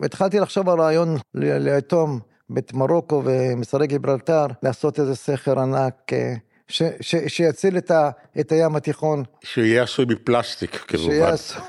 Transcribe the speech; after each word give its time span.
והתחלתי 0.00 0.40
לחשוב 0.40 0.68
על 0.68 0.80
רעיון 0.80 1.16
לאטום 1.34 2.20
את 2.58 2.74
מרוקו 2.74 3.22
ומשרי 3.24 3.86
גיברלטר, 3.86 4.46
לעשות 4.62 5.00
איזה 5.00 5.14
סכר 5.16 5.60
ענק. 5.60 6.12
אה, 6.12 6.34
ש, 6.68 6.82
ש, 7.00 7.16
שיציל 7.26 7.78
את, 7.78 7.90
ה, 7.90 8.10
את 8.40 8.52
הים 8.52 8.76
התיכון. 8.76 9.22
שיהיה 9.44 9.82
עשוי 9.82 10.04
מפלסטיק 10.08 10.76
כמובן. 10.76 11.04
שיהיה 11.04 11.28
עשוי 11.28 11.60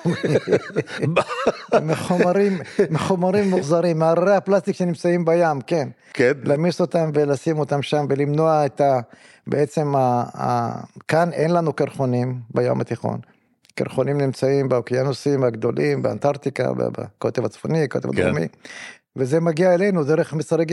מחומרים, 1.81 2.59
מחומרים 2.89 3.49
מוחזרים, 3.49 3.99
מהררי 3.99 4.35
הפלסטיק 4.35 4.75
שנמצאים 4.75 5.25
בים, 5.25 5.61
כן. 5.67 5.89
כן. 6.13 6.31
להמיס 6.43 6.81
אותם 6.81 7.11
ולשים 7.13 7.59
אותם 7.59 7.81
שם 7.81 8.05
ולמנוע 8.09 8.65
את 8.65 8.81
ה... 8.81 8.99
בעצם 9.47 9.95
ה, 9.95 10.23
ה, 10.37 10.71
כאן 11.07 11.29
אין 11.33 11.51
לנו 11.51 11.73
קרחונים 11.73 12.39
בים 12.53 12.81
התיכון. 12.81 13.19
קרחונים 13.75 14.17
נמצאים 14.17 14.69
באוקיינוסים 14.69 15.43
הגדולים, 15.43 16.01
באנטארקטיקה, 16.01 16.71
בקוטב 16.73 17.45
הצפוני, 17.45 17.87
קוטב 17.87 18.15
כן. 18.15 18.21
הדרומי. 18.21 18.47
וזה 19.15 19.39
מגיע 19.39 19.73
אלינו 19.73 20.03
דרך 20.03 20.33
מצרי, 20.33 20.65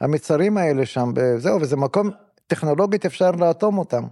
המצרים 0.00 0.56
האלה 0.56 0.86
שם, 0.86 1.12
זהו, 1.36 1.60
וזה 1.60 1.76
מקום 1.76 2.10
טכנולוגית 2.46 3.06
אפשר 3.06 3.30
לאטום 3.30 3.78
אותם 3.78 4.02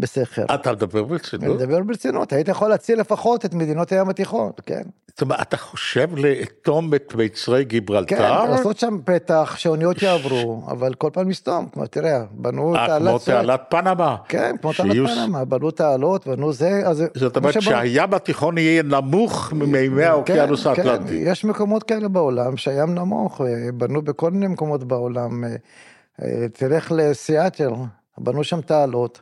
בסכר. 0.00 0.44
אתה 0.54 0.72
מדבר 0.72 1.02
ברצינות? 1.02 1.44
אני 1.44 1.54
מדבר 1.54 1.80
ברצינות, 1.82 2.32
היית 2.32 2.48
יכול 2.48 2.68
להציל 2.68 3.00
לפחות 3.00 3.44
את 3.44 3.54
מדינות 3.54 3.92
הים 3.92 4.08
התיכון, 4.08 4.52
כן. 4.66 4.82
זאת 5.08 5.20
אומרת, 5.20 5.40
אתה 5.40 5.56
חושב 5.56 6.08
לאטום 6.16 6.94
את 6.94 7.14
מיצרי 7.14 7.64
גיברלטר? 7.64 8.16
כן, 8.16 8.50
לעשות 8.50 8.78
שם 8.78 8.98
פתח 9.04 9.54
שאוניות 9.58 10.02
יעברו, 10.02 10.62
אבל 10.66 10.94
כל 10.94 11.10
פעם 11.12 11.30
לסתום, 11.30 11.68
כמו 11.72 11.86
תראה, 11.86 12.22
בנו 12.30 12.76
אה, 12.76 12.86
תעלת... 12.86 13.08
כמו 13.08 13.18
תעלת 13.18 13.60
פנמה. 13.68 14.16
כן, 14.28 14.56
כמו 14.60 14.72
תעלת 14.72 15.10
פנמה, 15.10 15.44
בנו 15.44 15.70
תעלות, 15.70 16.26
בנו 16.26 16.52
זה, 16.52 16.82
אז... 16.86 17.04
זאת 17.14 17.36
אומרת 17.36 17.62
שהים 17.62 18.14
התיכון 18.14 18.58
יהיה 18.58 18.82
נמוך 18.82 19.52
ממימי 19.52 20.04
האוקיינוס 20.04 20.66
כן, 20.66 20.74
כן, 20.74 20.88
האטלנטי. 20.88 21.14
יש 21.14 21.44
מקומות 21.44 21.82
כאלה 21.82 22.08
בעולם 22.08 22.56
שהים 22.56 22.94
נמוך, 22.94 23.40
בנו 23.74 24.02
בכל 24.02 24.30
מיני 24.30 24.46
מקומות 24.46 24.84
בעולם. 24.84 25.44
אה, 25.44 25.56
אה, 26.22 26.46
תלך 26.52 26.92
לסיאטל, 26.96 27.70
בנו 28.18 28.44
שם 28.44 28.60
תעלות, 28.60 29.20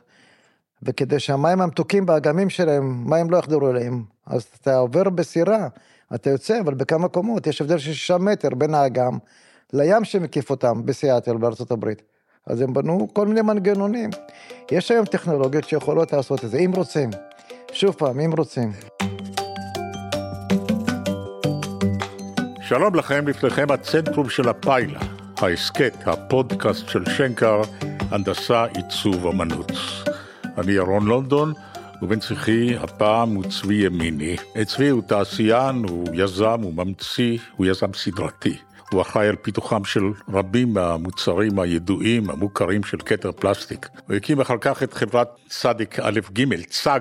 וכדי 0.83 1.19
שהמים 1.19 1.61
המתוקים 1.61 2.05
באגמים 2.05 2.49
שלהם, 2.49 3.09
מים 3.09 3.29
לא 3.29 3.37
יחדרו 3.37 3.69
אליהם, 3.69 4.03
אז 4.25 4.45
אתה 4.61 4.77
עובר 4.77 5.09
בסירה, 5.09 5.67
אתה 6.15 6.29
יוצא, 6.29 6.59
אבל 6.59 6.73
בכמה 6.73 7.07
קומות, 7.07 7.47
יש 7.47 7.61
הבדל 7.61 7.77
של 7.77 7.93
שישה 7.93 8.17
מטר 8.17 8.49
בין 8.49 8.73
האגם 8.73 9.17
לים 9.73 10.03
שמקיף 10.03 10.49
אותם 10.49 10.85
בסיאטל 10.85 11.37
בארצות 11.37 11.71
הברית. 11.71 12.01
אז 12.45 12.61
הם 12.61 12.73
בנו 12.73 13.07
כל 13.13 13.27
מיני 13.27 13.41
מנגנונים. 13.41 14.09
יש 14.71 14.91
היום 14.91 15.05
טכנולוגיות 15.05 15.63
שיכולות 15.63 16.13
לעשות 16.13 16.45
את 16.45 16.49
זה, 16.49 16.57
אם 16.57 16.71
רוצים. 16.75 17.09
שוב 17.71 17.95
פעם, 17.95 18.19
אם 18.19 18.31
רוצים. 18.37 18.71
שלום 22.61 22.95
לכם, 22.95 23.27
לפניכם 23.27 23.71
הצנטרום 23.71 24.29
של 24.29 24.49
הפיילה. 24.49 24.99
ההסכת, 25.37 25.93
הפודקאסט 26.05 26.87
של 26.87 27.05
שנקר, 27.05 27.61
הנדסה, 28.11 28.65
עיצוב, 28.65 29.27
אמנות. 29.27 29.71
אני 30.59 30.71
ירון 30.71 31.05
לונדון, 31.05 31.53
ובן 32.01 32.19
צחי 32.19 32.75
הפעם 32.75 33.35
הוא 33.35 33.43
צבי 33.43 33.75
ימיני. 33.75 34.35
צבי 34.65 34.89
הוא 34.89 35.01
תעשיין, 35.01 35.85
הוא 35.89 36.07
יזם, 36.13 36.61
הוא 36.61 36.73
ממציא, 36.73 37.37
הוא 37.55 37.65
יזם 37.65 37.93
סדרתי. 37.93 38.57
הוא 38.91 39.01
אחראי 39.01 39.27
על 39.27 39.35
פיתוחם 39.35 39.83
של 39.83 40.01
רבים 40.29 40.73
מהמוצרים 40.73 41.59
הידועים, 41.59 42.29
המוכרים 42.29 42.83
של 42.83 42.97
כתר 43.05 43.31
פלסטיק. 43.31 43.87
הוא 44.07 44.15
הקים 44.15 44.41
אחר 44.41 44.57
כך 44.61 44.83
את 44.83 44.93
חברת 44.93 45.27
צדיק 45.49 45.99
א' 45.99 46.19
ג', 46.33 46.63
צג, 46.69 46.99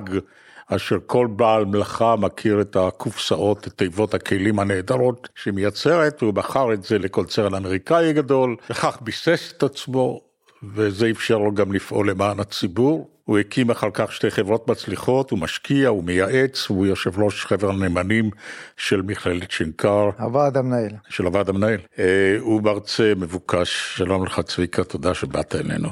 אשר 0.66 0.96
כל 1.06 1.26
בעל 1.36 1.64
מלאכה 1.64 2.16
מכיר 2.16 2.60
את 2.60 2.76
הקופסאות, 2.76 3.66
את 3.66 3.72
תיבות 3.72 4.14
הכלים 4.14 4.58
הנהדרות 4.58 5.28
שהיא 5.34 5.54
מייצרת, 5.54 6.22
והוא 6.22 6.34
מכר 6.34 6.72
את 6.72 6.82
זה 6.82 6.98
לקונצרן 6.98 7.54
אמריקאי 7.54 8.12
גדול, 8.12 8.56
וכך 8.70 8.98
ביסס 9.00 9.52
את 9.56 9.62
עצמו, 9.62 10.20
וזה 10.62 11.10
אפשר 11.10 11.38
לו 11.38 11.54
גם 11.54 11.72
לפעול 11.72 12.10
למען 12.10 12.40
הציבור. 12.40 13.17
הוא 13.28 13.38
הקים 13.38 13.70
אחר 13.70 13.88
כך 13.94 14.12
שתי 14.12 14.30
חברות 14.30 14.68
מצליחות, 14.68 15.30
הוא 15.30 15.38
משקיע, 15.38 15.88
הוא 15.88 16.04
מייעץ, 16.04 16.66
הוא 16.68 16.86
יושב 16.86 17.18
ראש 17.18 17.44
חבר 17.44 17.70
הנאמנים 17.70 18.30
של 18.76 19.02
מכללת 19.02 19.50
שינקר. 19.50 20.10
הוועד 20.18 20.56
המנהל. 20.56 20.90
של 21.08 21.26
הוועד 21.26 21.48
המנהל. 21.48 21.78
אה, 21.98 22.36
הוא 22.40 22.62
מרצה 22.62 23.12
מבוקש, 23.16 23.94
שלום 23.96 24.24
לך 24.24 24.40
צביקה, 24.40 24.84
תודה 24.84 25.14
שבאת 25.14 25.54
אלינו. 25.54 25.88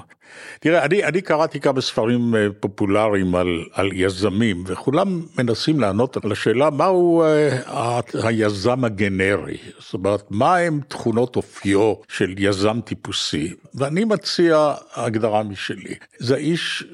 תראה, 0.60 0.84
אני, 0.84 1.04
אני 1.04 1.20
קראתי 1.20 1.60
כמה 1.60 1.80
ספרים 1.80 2.34
אה, 2.34 2.46
פופולריים 2.60 3.34
על, 3.34 3.64
על 3.72 3.90
יזמים, 3.92 4.64
וכולם 4.66 5.22
מנסים 5.38 5.80
לענות 5.80 6.24
על 6.24 6.32
השאלה 6.32 6.70
מהו 6.70 7.24
uh, 7.24 8.26
היזם 8.26 8.84
הגנרי, 8.84 9.56
זאת 9.78 9.94
אומרת, 9.94 10.22
מה 10.30 10.56
הם 10.56 10.80
תכונות 10.88 11.36
אופיו 11.36 11.94
של 12.08 12.34
יזם 12.38 12.80
טיפוסי, 12.84 13.54
ואני 13.74 14.04
מציע 14.04 14.74
הגדרה 14.94 15.42
משלי, 15.42 15.94
זה 16.18 16.36
איש 16.36 16.84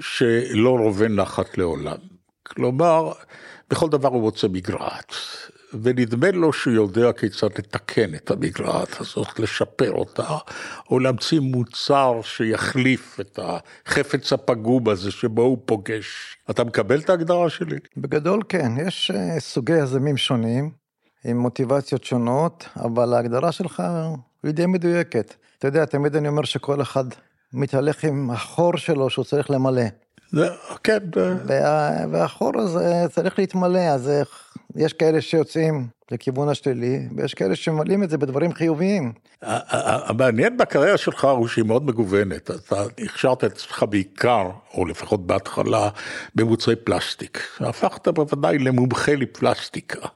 שלא 0.51 0.79
רובה 0.79 1.09
נחת 1.09 1.59
לעולם. 1.59 1.97
כלומר, 2.43 3.13
בכל 3.71 3.89
דבר 3.89 4.09
הוא 4.09 4.21
רוצה 4.21 4.49
מגרעת. 4.49 5.15
ונדמה 5.83 6.31
לו 6.31 6.53
שהוא 6.53 6.75
יודע 6.75 7.13
כיצד 7.13 7.59
לתקן 7.59 8.15
את 8.15 8.31
המגרעת 8.31 9.01
הזאת, 9.01 9.39
לשפר 9.39 9.93
אותה, 9.93 10.37
או 10.91 10.99
להמציא 10.99 11.41
מוצר 11.41 12.21
שיחליף 12.23 13.21
את 13.21 13.39
החפץ 13.43 14.33
הפגום 14.33 14.89
הזה 14.89 15.11
שבו 15.11 15.43
הוא 15.43 15.59
פוגש. 15.65 16.37
אתה 16.51 16.65
מקבל 16.65 17.01
את 17.01 17.11
ההגדרה 17.11 17.51
שלי? 17.51 17.77
בגדול 17.97 18.43
כן, 18.49 18.73
יש 18.87 19.11
אה, 19.11 19.41
סוגי 19.41 19.79
יזמים 19.79 20.17
שונים, 20.17 20.71
עם 21.25 21.39
מוטיבציות 21.39 22.05
שונות, 22.05 22.69
אבל 22.77 23.15
ההגדרה 23.15 23.53
שלך 23.53 23.83
היא 24.43 24.53
די 24.53 24.67
מדויקת. 24.67 25.35
אתה 25.59 25.69
יודע, 25.69 25.85
תמיד 25.85 26.17
אני 26.17 26.29
אומר 26.29 26.45
שכל 26.45 26.83
אחד 26.83 27.05
מתהלך 27.53 28.05
עם 28.05 28.31
החור 28.31 28.77
שלו 28.77 29.11
שהוא 29.11 29.25
צריך 29.25 29.51
למלא. 29.51 29.83
זה, 30.33 30.49
כן. 30.85 30.99
וה, 31.47 31.91
והחור 32.11 32.53
הזה 32.59 33.05
צריך 33.11 33.39
להתמלא, 33.39 33.79
אז 33.79 34.11
יש 34.77 34.93
כאלה 34.93 35.21
שיוצאים 35.21 35.87
לכיוון 36.11 36.49
השלילי, 36.49 37.09
ויש 37.17 37.35
כאלה 37.35 37.57
שממלאים 37.57 38.03
את 38.03 38.11
זה 38.11 38.19
בדברים 38.19 38.53
חיוביים. 38.53 39.13
המעניין 39.43 40.57
בקריירה 40.57 40.99
שלך 40.99 41.25
הוא 41.25 41.49
שהיא 41.49 41.65
מאוד 41.65 41.87
מגוונת, 41.87 42.51
אתה 42.51 42.83
הכשרת 42.99 43.45
את 43.45 43.53
עצמך 43.53 43.85
בעיקר, 43.91 44.51
או 44.75 44.87
לפחות 44.87 45.27
בהתחלה, 45.27 45.89
במוצרי 46.35 46.77
פלסטיק. 46.77 47.39
הפכת 47.61 48.09
בוודאי 48.09 48.59
למומחה 48.59 49.15
לפלסטיקה. 49.15 50.09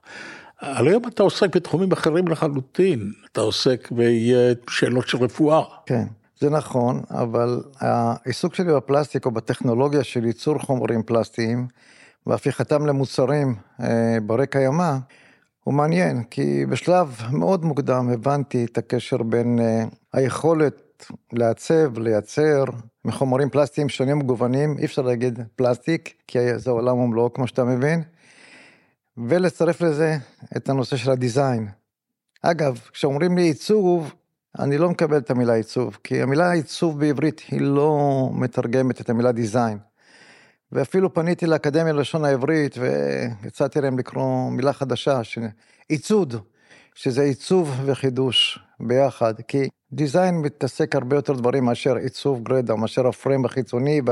אבל 0.62 0.88
היום 0.88 1.02
אתה 1.08 1.22
עוסק 1.22 1.56
בתחומים 1.56 1.92
אחרים 1.92 2.28
לחלוטין, 2.28 3.12
אתה 3.32 3.40
עוסק 3.40 3.88
בשאלות 3.92 5.08
של 5.08 5.18
רפואה. 5.18 5.62
כן. 5.86 6.04
זה 6.40 6.50
נכון, 6.50 7.02
אבל 7.10 7.62
העיסוק 7.80 8.54
שלי 8.54 8.74
בפלסטיק 8.74 9.26
או 9.26 9.30
בטכנולוגיה 9.30 10.04
של 10.04 10.24
ייצור 10.24 10.58
חומרים 10.58 11.02
פלסטיים 11.02 11.66
והפיכתם 12.26 12.86
למוצרים 12.86 13.54
אה, 13.80 14.18
ברי 14.22 14.46
קיימא, 14.46 14.96
הוא 15.64 15.74
מעניין, 15.74 16.22
כי 16.22 16.66
בשלב 16.66 17.20
מאוד 17.32 17.64
מוקדם 17.64 18.08
הבנתי 18.12 18.64
את 18.64 18.78
הקשר 18.78 19.22
בין 19.22 19.58
אה, 19.60 19.84
היכולת 20.12 21.06
לעצב, 21.32 21.98
לייצר 21.98 22.64
מחומרים 23.04 23.50
פלסטיים 23.50 23.88
שונים 23.88 24.20
ומגוונים, 24.20 24.78
אי 24.78 24.84
אפשר 24.84 25.02
להגיד 25.02 25.38
פלסטיק, 25.56 26.14
כי 26.26 26.58
זה 26.58 26.70
עולם 26.70 26.98
ומלואו 26.98 27.32
כמו 27.32 27.46
שאתה 27.46 27.64
מבין, 27.64 28.02
ולצרף 29.16 29.80
לזה 29.80 30.16
את 30.56 30.68
הנושא 30.68 30.96
של 30.96 31.10
הדיזיין. 31.10 31.68
אגב, 32.42 32.80
כשאומרים 32.92 33.38
לי 33.38 33.42
עיצוב, 33.42 34.14
אני 34.58 34.78
לא 34.78 34.90
מקבל 34.90 35.18
את 35.18 35.30
המילה 35.30 35.54
עיצוב, 35.54 35.98
כי 36.04 36.22
המילה 36.22 36.52
עיצוב 36.52 37.00
בעברית 37.00 37.42
היא 37.50 37.60
לא 37.60 38.28
מתרגמת 38.32 39.00
את 39.00 39.10
המילה 39.10 39.32
דיזיין. 39.32 39.78
ואפילו 40.72 41.14
פניתי 41.14 41.46
לאקדמיה 41.46 41.92
ללשון 41.92 42.24
העברית 42.24 42.76
והצעתי 42.78 43.80
להם 43.80 43.98
לקרוא 43.98 44.50
מילה 44.50 44.72
חדשה, 44.72 45.20
עיצוד, 45.88 46.34
שזה 46.94 47.22
עיצוב 47.22 47.80
וחידוש 47.84 48.58
ביחד, 48.80 49.34
כי 49.48 49.68
דיזיין 49.92 50.34
מתעסק 50.34 50.94
הרבה 50.94 51.16
יותר 51.16 51.32
דברים 51.32 51.64
מאשר 51.64 51.96
עיצוב 51.96 52.42
גרדה, 52.42 52.74
מאשר 52.74 53.06
הפריים 53.06 53.44
החיצוני 53.44 54.02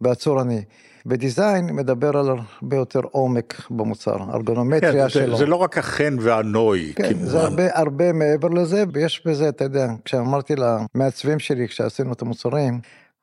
והצורני. 0.00 0.62
ו 1.06 1.15
design 1.15 1.66
מדבר 1.66 2.16
על 2.16 2.28
הרבה 2.28 2.76
יותר 2.76 3.00
עומק 3.10 3.62
במוצר, 3.70 4.16
ארגונומטריה 4.34 5.04
כן, 5.04 5.08
שלו. 5.08 5.36
זה 5.36 5.46
לא 5.46 5.56
רק 5.56 5.78
החן 5.78 6.16
והנוי. 6.20 6.92
כן, 6.96 7.08
כמובן. 7.08 7.26
זה 7.26 7.40
הרבה, 7.40 7.78
הרבה 7.78 8.12
מעבר 8.12 8.48
לזה, 8.48 8.84
ויש 8.92 9.22
בזה, 9.26 9.48
אתה 9.48 9.64
יודע, 9.64 9.86
כשאמרתי 10.04 10.54
למעצבים 10.56 11.38
שלי, 11.38 11.68
כשעשינו 11.68 12.12
את 12.12 12.22
המוצרים, 12.22 12.80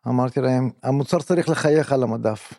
אמרתי 0.07 0.41
להם, 0.41 0.69
המוצר 0.83 1.19
צריך 1.19 1.49
לחייך 1.49 1.91
על 1.91 2.03
המדף. 2.03 2.53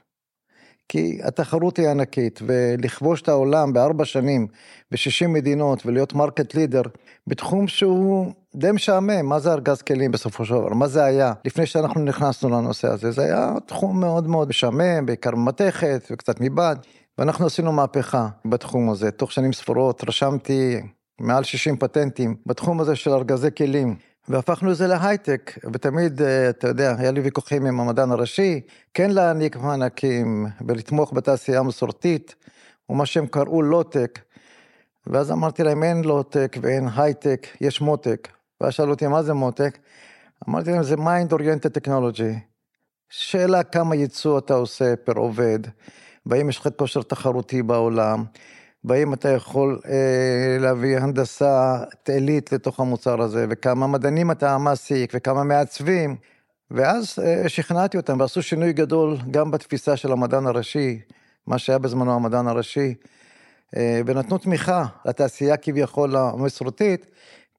כי 0.88 1.18
התחרות 1.22 1.76
היא 1.76 1.88
ענקית, 1.88 2.40
ולכבוש 2.46 3.22
את 3.22 3.28
העולם 3.28 3.72
בארבע 3.72 4.04
שנים, 4.04 4.46
ב-60 4.90 5.28
מדינות, 5.28 5.86
ולהיות 5.86 6.14
market 6.14 6.54
leader, 6.54 6.82
בתחום 7.26 7.68
שהוא 7.68 8.32
די 8.58 8.72
משעמם, 8.72 9.26
מה 9.26 9.38
זה 9.38 9.52
ארגז 9.52 9.82
כלים 9.82 10.10
בסופו 10.10 10.44
של 10.44 10.54
דבר, 10.54 10.68
מה 10.68 10.86
זה 10.88 11.04
היה, 11.04 11.32
לפני 11.44 11.66
שאנחנו 11.66 12.00
נכנסנו 12.00 12.48
לנושא 12.48 12.88
הזה, 12.88 13.10
זה 13.10 13.22
היה 13.22 13.54
תחום 13.66 14.00
מאוד 14.00 14.28
מאוד 14.28 14.48
משעמם, 14.48 15.06
בעיקר 15.06 15.34
ממתכת 15.34 16.08
וקצת 16.10 16.40
מבד, 16.40 16.76
ואנחנו 17.18 17.46
עשינו 17.46 17.72
מהפכה 17.72 18.28
בתחום 18.44 18.90
הזה, 18.90 19.10
תוך 19.10 19.32
שנים 19.32 19.52
ספורות 19.52 20.04
רשמתי 20.08 20.80
מעל 21.20 21.44
60 21.44 21.76
פטנטים 21.76 22.36
בתחום 22.46 22.80
הזה 22.80 22.96
של 22.96 23.10
ארגזי 23.10 23.48
כלים. 23.56 23.96
והפכנו 24.28 24.72
את 24.72 24.76
זה 24.76 24.86
להייטק, 24.86 25.58
ותמיד, 25.72 26.22
אה, 26.22 26.50
אתה 26.50 26.68
יודע, 26.68 26.94
היה 26.98 27.10
לי 27.10 27.20
ויכוחים 27.20 27.66
עם 27.66 27.80
המדען 27.80 28.10
הראשי, 28.10 28.60
כן 28.94 29.10
להעניק 29.10 29.56
מענקים 29.56 30.46
ולתמוך 30.68 31.12
בתעשייה 31.12 31.60
המסורתית, 31.60 32.34
ומה 32.90 33.06
שהם 33.06 33.26
קראו 33.26 33.62
לואו-טק. 33.62 34.18
ואז 35.06 35.30
אמרתי 35.32 35.62
להם, 35.62 35.82
אין 35.82 36.04
לואו-טק 36.04 36.56
ואין 36.62 36.88
הייטק, 36.96 37.46
יש 37.60 37.80
mo-tech. 37.80 38.28
ואז 38.60 38.72
שאלו 38.72 38.90
אותי, 38.90 39.06
מה 39.06 39.22
זה 39.22 39.34
mo-tech? 39.34 39.78
אמרתי 40.48 40.70
להם, 40.70 40.82
זה 40.82 40.96
mind 40.96 41.32
oriented 41.32 41.68
technology. 41.68 42.34
שאלה 43.10 43.62
כמה 43.62 43.94
ייצוא 43.94 44.38
אתה 44.38 44.54
עושה 44.54 44.96
פר 44.96 45.12
עובד, 45.16 45.58
והאם 46.26 46.48
יש 46.48 46.58
לך 46.58 46.68
כושר 46.76 47.02
תחרותי 47.02 47.62
בעולם, 47.62 48.24
והאם 48.84 49.14
אתה 49.14 49.28
יכול 49.28 49.80
אה, 49.86 50.56
להביא 50.60 50.98
הנדסה 50.98 51.78
עילית 52.08 52.52
לתוך 52.52 52.80
המוצר 52.80 53.22
הזה, 53.22 53.46
וכמה 53.50 53.86
מדענים 53.86 54.30
אתה 54.30 54.58
מעסיק, 54.58 55.12
וכמה 55.14 55.44
מעצבים. 55.44 56.16
ואז 56.70 57.18
אה, 57.24 57.48
שכנעתי 57.48 57.96
אותם, 57.96 58.20
ועשו 58.20 58.42
שינוי 58.42 58.72
גדול 58.72 59.16
גם 59.30 59.50
בתפיסה 59.50 59.96
של 59.96 60.12
המדען 60.12 60.46
הראשי, 60.46 61.00
מה 61.46 61.58
שהיה 61.58 61.78
בזמנו 61.78 62.14
המדען 62.14 62.46
הראשי, 62.46 62.94
אה, 63.76 64.00
ונתנו 64.06 64.38
תמיכה 64.38 64.84
לתעשייה 65.04 65.56
כביכול 65.56 66.16
המסורתית, 66.16 67.06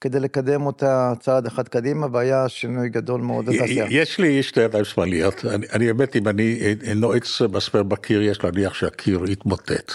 כדי 0.01 0.19
לקדם 0.19 0.65
אותה 0.65 1.13
צעד 1.19 1.45
אחד 1.45 1.67
קדימה, 1.67 2.07
והיה 2.11 2.49
שינוי 2.49 2.89
גדול 2.89 3.21
מאוד 3.21 3.49
לתעשייה. 3.49 3.85
יש 3.89 4.19
לי 4.19 4.43
שתי 4.43 4.61
ידיים 4.61 4.85
שמאליות, 4.85 5.45
אני, 5.45 5.93
באמת, 5.93 6.15
אם 6.15 6.27
אני 6.27 6.75
נועץ 6.95 7.41
מסמר 7.41 7.83
בקיר, 7.83 8.21
יש 8.21 8.43
להניח 8.43 8.73
שהקיר 8.73 9.25
יתמוטט. 9.27 9.93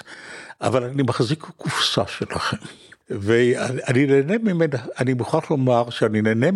אבל 0.60 0.84
אני 0.84 1.02
מחזיק 1.02 1.40
קופסה 1.56 2.02
שלכם. 2.06 2.56
ואני 3.10 4.06
נהנה 4.06 4.38
ממנה, 4.38 4.76
אני 4.98 5.14
מוכרח 5.14 5.50
לומר 5.50 5.90
שאני 5.90 6.22
נהנה 6.22 6.46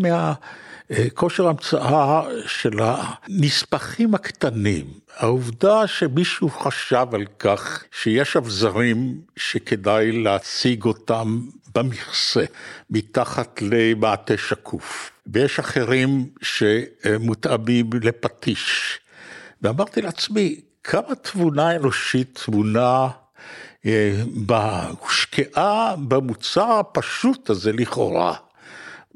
מהכושר 0.90 1.48
המצאה 1.48 2.22
של 2.46 2.78
הנספחים 2.82 4.14
הקטנים. 4.14 4.86
העובדה 5.16 5.86
שמישהו 5.86 6.50
חשב 6.50 7.06
על 7.12 7.24
כך 7.38 7.84
שיש 8.02 8.36
אבזרים 8.36 9.20
שכדאי 9.36 10.12
להציג 10.12 10.84
אותם 10.84 11.40
במכסה, 11.74 12.44
מתחת 12.90 13.62
למעטה 13.62 14.36
שקוף, 14.36 15.10
ויש 15.26 15.58
אחרים 15.58 16.28
שמותאמים 16.42 17.90
לפטיש. 18.02 18.98
ואמרתי 19.62 20.02
לעצמי, 20.02 20.60
כמה 20.84 21.14
תבונה 21.14 21.76
אנושית, 21.76 22.40
תבונה 22.44 23.08
הושקעה 25.00 25.94
במוצר 26.08 26.72
הפשוט 26.72 27.50
הזה 27.50 27.72
לכאורה, 27.72 28.34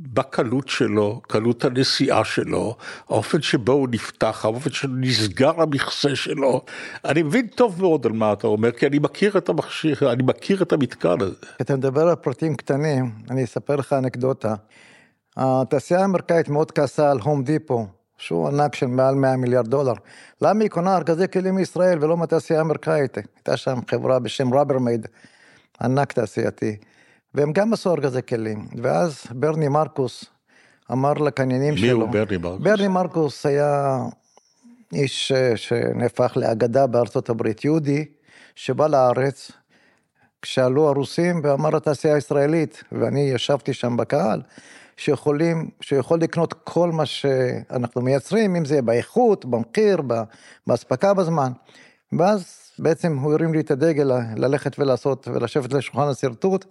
בקלות 0.02 0.68
שלו, 0.68 1.20
קלות 1.28 1.64
הנסיעה 1.64 2.24
שלו, 2.24 2.76
האופן 3.08 3.42
שבו 3.42 3.72
הוא 3.72 3.88
נפתח, 3.90 4.44
האופן 4.44 4.70
שנסגר 4.70 5.62
המכסה 5.62 6.16
שלו. 6.16 6.64
אני 7.04 7.22
מבין 7.22 7.46
טוב 7.46 7.80
מאוד 7.80 8.06
על 8.06 8.12
מה 8.12 8.32
אתה 8.32 8.46
אומר, 8.46 8.72
כי 8.72 8.86
אני 8.86 8.98
מכיר 8.98 9.38
את 9.38 9.48
המכשיר, 9.48 10.12
אני 10.12 10.22
מכיר 10.22 10.62
את 10.62 10.72
המתקן 10.72 11.20
הזה. 11.20 11.34
אתה 11.60 11.76
מדבר 11.76 12.08
על 12.08 12.14
פרטים 12.14 12.56
קטנים, 12.56 13.10
אני 13.30 13.44
אספר 13.44 13.76
לך 13.76 13.92
אנקדוטה. 13.92 14.54
התעשייה 15.36 16.00
האמריקאית 16.00 16.48
מאוד 16.48 16.70
כעסה 16.70 17.10
על 17.10 17.18
הום 17.18 17.44
דיפו. 17.44 17.86
שהוא 18.22 18.48
ענק 18.48 18.74
של 18.74 18.86
מעל 18.86 19.14
100 19.14 19.36
מיליארד 19.36 19.66
דולר. 19.68 19.92
למה 20.42 20.62
היא 20.62 20.70
קונה 20.70 20.96
ארגזי 20.96 21.28
כלים 21.28 21.54
מישראל 21.54 21.98
ולא 22.00 22.16
מהתעשייה 22.16 22.58
האמריקאית? 22.58 23.16
הייתה 23.16 23.56
שם 23.56 23.78
חברה 23.90 24.18
בשם 24.18 24.54
רברמייד, 24.54 25.06
ענק 25.80 26.12
תעשייתי, 26.12 26.76
והם 27.34 27.52
גם 27.52 27.72
עשו 27.72 27.90
ארגזי 27.94 28.20
כלים. 28.28 28.66
ואז 28.82 29.24
ברני 29.30 29.68
מרקוס 29.68 30.24
אמר 30.92 31.12
לקניינים 31.12 31.76
שלו... 31.76 31.98
מי 31.98 32.02
הוא 32.02 32.12
ברני 32.12 32.36
מרקוס? 32.36 32.62
ברני 32.62 32.88
מרקוס 32.88 33.46
היה 33.46 33.98
איש 34.92 35.32
שנהפך 35.56 36.32
לאגדה 36.36 36.86
בארצות 36.86 37.28
הברית, 37.28 37.64
יהודי 37.64 38.04
שבא 38.54 38.86
לארץ, 38.86 39.50
כשעלו 40.42 40.88
הרוסים 40.88 41.40
ואמר 41.44 41.76
התעשייה 41.76 42.14
הישראלית, 42.14 42.84
ואני 42.92 43.20
ישבתי 43.20 43.72
שם 43.72 43.96
בקהל, 43.96 44.42
שיכולים, 44.96 45.70
שיכול 45.80 46.20
לקנות 46.20 46.52
כל 46.64 46.92
מה 46.92 47.06
שאנחנו 47.06 48.00
מייצרים, 48.00 48.56
אם 48.56 48.64
זה 48.64 48.82
באיכות, 48.82 49.44
במחיר, 49.44 50.02
באספקה 50.66 51.14
בזמן. 51.14 51.52
ואז 52.18 52.56
בעצם 52.78 53.18
הוא 53.18 53.32
הרים 53.32 53.54
לי 53.54 53.60
את 53.60 53.70
הדגל 53.70 54.10
ללכת 54.36 54.78
ולעשות, 54.78 55.28
ולשבת 55.28 55.72
לשולחן 55.72 56.08
השרטוט, 56.08 56.64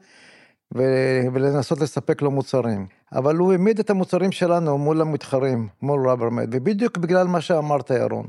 ולנסות 1.34 1.82
לספק 1.82 2.22
לו 2.22 2.32
מוצרים. 2.32 2.88
אבל 3.14 3.36
הוא 3.36 3.52
העמיד 3.52 3.80
את 3.80 3.90
המוצרים 3.90 4.32
שלנו 4.32 4.78
מול 4.78 5.02
המתחרים, 5.02 5.68
מול 5.82 6.10
רברמד, 6.10 6.48
ובדיוק 6.52 6.98
בגלל 6.98 7.28
מה 7.28 7.42
שאמרת, 7.42 7.90
ירון. 7.90 8.26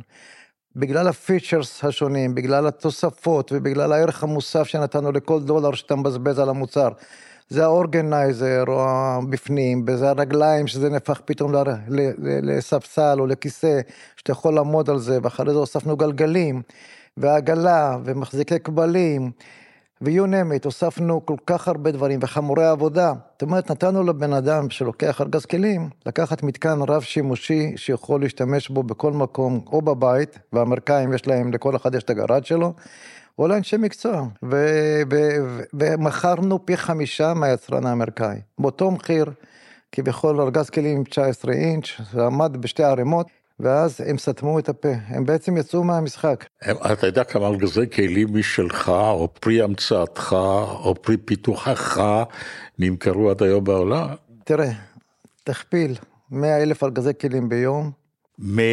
בגלל 0.77 1.09
הפיצ'רס 1.09 1.85
השונים, 1.85 2.35
בגלל 2.35 2.67
התוספות 2.67 3.53
ובגלל 3.55 3.93
הערך 3.93 4.23
המוסף 4.23 4.62
שנתנו 4.62 5.12
לכל 5.12 5.43
דולר 5.43 5.73
שאתה 5.73 5.97
מבזבז 5.97 6.39
על 6.39 6.49
המוצר. 6.49 6.89
זה 7.49 7.65
האורגנייזר 7.65 8.65
או 8.69 8.85
הבפנים, 8.89 9.85
וזה 9.87 10.11
הרגליים 10.11 10.67
שזה 10.67 10.91
נהפך 10.91 11.21
פתאום 11.25 11.53
לספסל 12.19 13.17
או 13.21 13.27
לכיסא, 13.27 13.81
שאתה 14.17 14.33
יכול 14.33 14.55
לעמוד 14.55 14.91
על 14.91 14.99
זה, 14.99 15.19
ואחרי 15.23 15.53
זה 15.53 15.59
הוספנו 15.59 15.97
גלגלים, 15.97 16.62
ועגלה, 17.17 17.97
ומחזיקי 18.05 18.61
כבלים, 18.61 19.31
name 20.06 20.60
it, 20.60 20.64
הוספנו 20.64 21.26
כל 21.26 21.37
כך 21.46 21.69
הרבה 21.69 21.90
דברים, 21.90 22.19
וחמורי 22.22 22.66
עבודה. 22.66 23.12
זאת 23.32 23.43
אומרת, 23.43 23.70
נתנו 23.70 24.02
לבן 24.02 24.32
אדם 24.32 24.70
שלוקח 24.70 25.20
ארגז 25.20 25.44
כלים, 25.44 25.88
לקחת 26.06 26.43
מתקן 26.43 26.78
רב 26.88 27.02
שימושי 27.02 27.72
שיכול 27.76 28.20
להשתמש 28.20 28.69
בו 28.69 28.82
בכל 28.82 29.12
מקום, 29.12 29.60
או 29.66 29.82
בבית, 29.82 30.38
והאמריקאים 30.52 31.12
יש 31.12 31.26
להם, 31.26 31.52
לכל 31.52 31.76
אחד 31.76 31.94
יש 31.94 32.02
את 32.02 32.10
הגראז' 32.10 32.44
שלו, 32.44 32.72
או 33.38 33.49
לאנשי 33.49 33.76
מקצוע, 33.76 34.26
ומכרנו 35.72 36.66
פי 36.66 36.76
חמישה 36.76 37.34
מהיצרן 37.34 37.87
האמריקאי, 37.87 38.37
באותו 38.58 38.90
מחיר, 38.90 39.32
כביכול 39.93 40.40
ארגז 40.40 40.70
כלים 40.70 40.96
עם 40.96 41.05
19 41.05 41.52
אינץ', 41.52 41.87
זה 42.12 42.26
עמד 42.26 42.56
בשתי 42.60 42.82
ערימות. 42.82 43.42
ואז 43.62 44.00
הם 44.06 44.19
סתמו 44.19 44.59
את 44.59 44.69
הפה, 44.69 44.88
הם 45.06 45.26
בעצם 45.26 45.56
יצאו 45.56 45.85
מהמשחק. 45.85 46.44
אתה 46.93 47.06
יודע 47.06 47.25
כמה 47.25 47.47
ארגזי 47.47 47.91
כלים 47.91 48.29
משלך, 48.37 48.88
או 48.88 49.29
פרי 49.41 49.62
המצאתך, 49.62 50.32
או 50.85 50.94
פרי 51.03 51.17
פיתוחך, 51.17 52.03
נמכרו 52.79 53.31
עד 53.31 53.43
היום 53.43 53.64
בעולם? 53.64 54.09
תראה, 54.44 54.70
תכפיל, 55.44 55.94
100 56.31 56.63
אלף 56.63 56.84
ארגזי 56.84 57.10
כלים 57.20 57.48
ביום. 57.48 57.91
100 58.39 58.65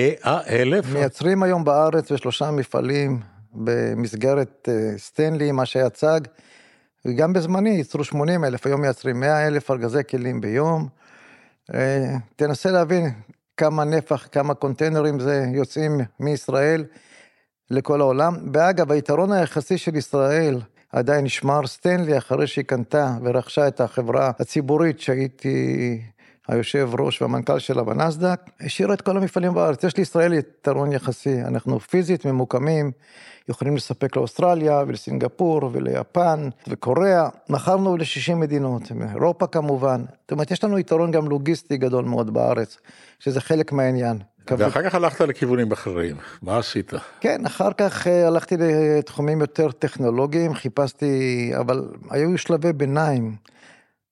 אלף? 0.49 0.93
מייצרים 0.93 1.43
היום 1.43 1.63
בארץ 1.63 2.11
בשלושה 2.11 2.51
מפעלים, 2.51 3.19
במסגרת 3.53 4.69
אה, 4.71 4.97
סטנלי, 4.97 5.51
מה 5.51 5.65
שיצג, 5.65 6.19
וגם 7.05 7.33
בזמני 7.33 7.69
ייצרו 7.69 8.03
80 8.03 8.45
אלף, 8.45 8.65
היום 8.65 8.81
מייצרים 8.81 9.19
100 9.19 9.47
אלף 9.47 9.71
ארגזי 9.71 10.03
כלים 10.09 10.41
ביום. 10.41 10.87
אה, 11.73 12.15
תנסה 12.35 12.71
להבין 12.71 13.09
כמה 13.59 13.83
נפח, 13.83 14.27
כמה 14.31 14.53
קונטיינרים 14.53 15.19
זה 15.19 15.45
יוצאים 15.53 15.99
מישראל 16.19 16.85
לכל 17.71 18.01
העולם. 18.01 18.33
ואגב, 18.53 18.91
היתרון 18.91 19.31
היחסי 19.31 19.77
של 19.77 19.95
ישראל 19.95 20.61
עדיין 20.91 21.25
נשמר 21.25 21.67
סטנלי 21.67 22.17
אחרי 22.17 22.47
שהיא 22.47 22.65
קנתה 22.65 23.13
ורכשה 23.23 23.67
את 23.67 23.81
החברה 23.81 24.31
הציבורית 24.39 24.99
שהייתי 24.99 26.01
היושב 26.49 26.89
ראש 26.99 27.21
והמנכ"ל 27.21 27.59
שלה 27.59 27.83
בנסדק, 27.83 28.39
השאירה 28.59 28.93
את 28.93 29.01
כל 29.01 29.17
המפעלים 29.17 29.53
בארץ. 29.53 29.83
יש 29.83 29.97
לישראל 29.97 30.33
יתרון 30.33 30.91
יחסי, 30.91 31.41
אנחנו 31.41 31.79
פיזית 31.79 32.25
ממוקמים, 32.25 32.91
יכולים 33.49 33.75
לספק 33.75 34.15
לאוסטרליה 34.15 34.83
ולסינגפור 34.87 35.69
וליפן 35.73 36.49
וקוריאה. 36.67 37.29
מכרנו 37.49 37.97
ל-60 37.97 38.35
מדינות, 38.35 38.81
אירופה 39.13 39.47
כמובן. 39.47 40.01
זאת 40.21 40.31
אומרת, 40.31 40.51
יש 40.51 40.63
לנו 40.63 40.79
יתרון 40.79 41.11
גם 41.11 41.27
לוגיסטי 41.27 41.77
גדול 41.77 42.05
מאוד 42.05 42.33
בארץ, 42.33 42.77
שזה 43.19 43.41
חלק 43.41 43.71
מהעניין. 43.71 44.17
ואחר 44.57 44.83
כך 44.83 44.95
הלכת 44.95 45.21
לכיוונים 45.21 45.71
אחרים, 45.71 46.15
מה 46.41 46.57
עשית? 46.57 46.93
כן, 47.21 47.45
אחר 47.45 47.73
כך 47.77 48.07
אה, 48.07 48.27
הלכתי 48.27 48.55
לתחומים 48.59 49.41
יותר 49.41 49.71
טכנולוגיים, 49.71 50.53
חיפשתי, 50.53 51.51
אבל 51.59 51.87
היו 52.09 52.37
שלבי 52.37 52.73
ביניים. 52.73 53.35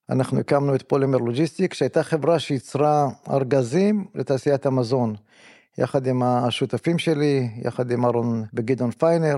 אנחנו 0.10 0.40
הקמנו 0.40 0.76
את 0.76 0.82
פולימר 0.82 1.18
לוג'יסטיק, 1.18 1.74
שהייתה 1.74 2.04
חברה 2.04 2.40
שייצרה 2.40 3.10
ארגזים 3.30 4.06
לתעשיית 4.16 4.66
המזון. 4.66 5.16
יחד 5.78 6.08
עם 6.08 6.24
השותפים 6.24 6.98
שלי, 6.98 7.50
יחד 7.62 7.92
עם 7.92 8.06
אהרון 8.06 8.44
וגדעון 8.54 8.92
פיינר, 8.92 9.38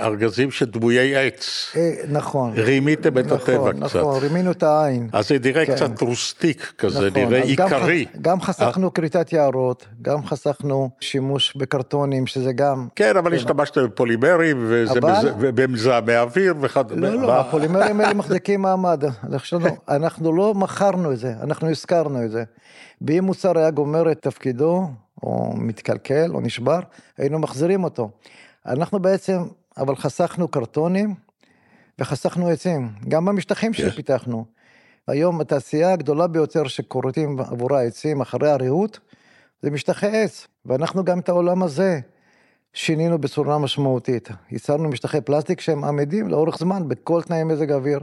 ארגזים 0.00 0.50
של 0.50 0.64
דמויי 0.66 1.16
עץ. 1.16 1.72
אה, 1.76 1.92
נכון. 2.08 2.52
רימיתם 2.56 3.18
את 3.18 3.24
נכון, 3.26 3.36
הטבע 3.38 3.54
נכון, 3.72 3.88
קצת. 3.88 3.96
נכון, 3.96 4.22
רימינו 4.22 4.50
את 4.50 4.62
העין. 4.62 5.08
אז 5.12 5.28
זה 5.28 5.36
נראה 5.44 5.66
כן. 5.66 5.74
קצת 5.74 6.00
רוסטיק 6.02 6.72
כזה, 6.78 7.10
נכון, 7.10 7.22
נראה 7.22 7.40
גם 7.40 7.66
עיקרי. 7.72 8.04
ח- 8.12 8.16
גם 8.20 8.40
חסכנו 8.40 8.94
כריתת 8.94 9.32
יערות, 9.32 9.86
גם 10.02 10.26
חסכנו 10.26 10.90
שימוש 11.00 11.56
בקרטונים, 11.56 12.26
שזה 12.26 12.52
גם... 12.52 12.88
כן, 12.96 13.16
אבל 13.16 13.34
השתמשתם 13.34 13.84
בפולימרים, 13.84 14.66
וזה 14.68 14.92
אבל- 14.98 15.12
מז- 15.12 15.34
ובמזהמי 15.40 16.16
אוויר 16.16 16.54
וכדומה. 16.60 17.00
לא, 17.10 17.20
לא, 17.20 17.26
מה- 17.26 17.40
הפולימרים 17.40 18.00
האלה 18.00 18.14
מחזיקים 18.20 18.62
מעמד. 18.62 19.02
אנחנו, 19.24 19.58
אנחנו 19.88 20.32
לא 20.32 20.54
מכרנו 20.54 21.12
את 21.12 21.18
זה, 21.18 21.32
אנחנו 21.42 21.70
הזכרנו 21.70 22.24
את 22.24 22.30
זה. 22.30 22.44
ואם 23.02 23.24
מוצר 23.24 23.58
היה 23.58 23.70
גומר 23.70 24.12
את 24.12 24.22
תפקידו, 24.22 24.88
או 25.22 25.52
מתקלקל, 25.56 26.30
או 26.34 26.40
נשבר, 26.40 26.80
היינו 27.18 27.38
מחזירים 27.38 27.84
אותו. 27.84 28.10
אנחנו 28.66 28.98
בעצם, 28.98 29.42
אבל 29.76 29.96
חסכנו 29.96 30.48
קרטונים 30.48 31.14
וחסכנו 31.98 32.48
עצים, 32.48 32.88
גם 33.08 33.24
במשטחים 33.24 33.72
כן. 33.72 33.90
שפיתחנו. 33.90 34.44
היום 35.08 35.40
התעשייה 35.40 35.92
הגדולה 35.92 36.26
ביותר 36.26 36.68
שכורתים 36.68 37.40
עבורה 37.40 37.82
עצים 37.82 38.20
אחרי 38.20 38.50
הריהוט, 38.50 38.98
זה 39.62 39.70
משטחי 39.70 40.06
עץ, 40.06 40.46
ואנחנו 40.66 41.04
גם 41.04 41.18
את 41.18 41.28
העולם 41.28 41.62
הזה 41.62 42.00
שינינו 42.72 43.18
בצורה 43.18 43.58
משמעותית. 43.58 44.28
ייצרנו 44.50 44.88
משטחי 44.88 45.20
פלסטיק 45.20 45.60
שהם 45.60 45.84
עמידים 45.84 46.28
לאורך 46.28 46.58
זמן 46.58 46.88
בכל 46.88 47.22
תנאי 47.22 47.44
מזג 47.44 47.72
האוויר, 47.72 48.00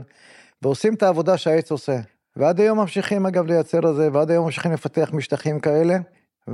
ועושים 0.62 0.94
את 0.94 1.02
העבודה 1.02 1.36
שהעץ 1.36 1.70
עושה. 1.70 2.00
ועד 2.36 2.60
היום 2.60 2.78
ממשיכים 2.78 3.26
אגב 3.26 3.46
לייצר 3.46 3.90
את 3.90 3.96
זה, 3.96 4.08
ועד 4.12 4.30
היום 4.30 4.44
ממשיכים 4.44 4.72
לפתח 4.72 5.10
משטחים 5.12 5.60
כאלה. 5.60 5.98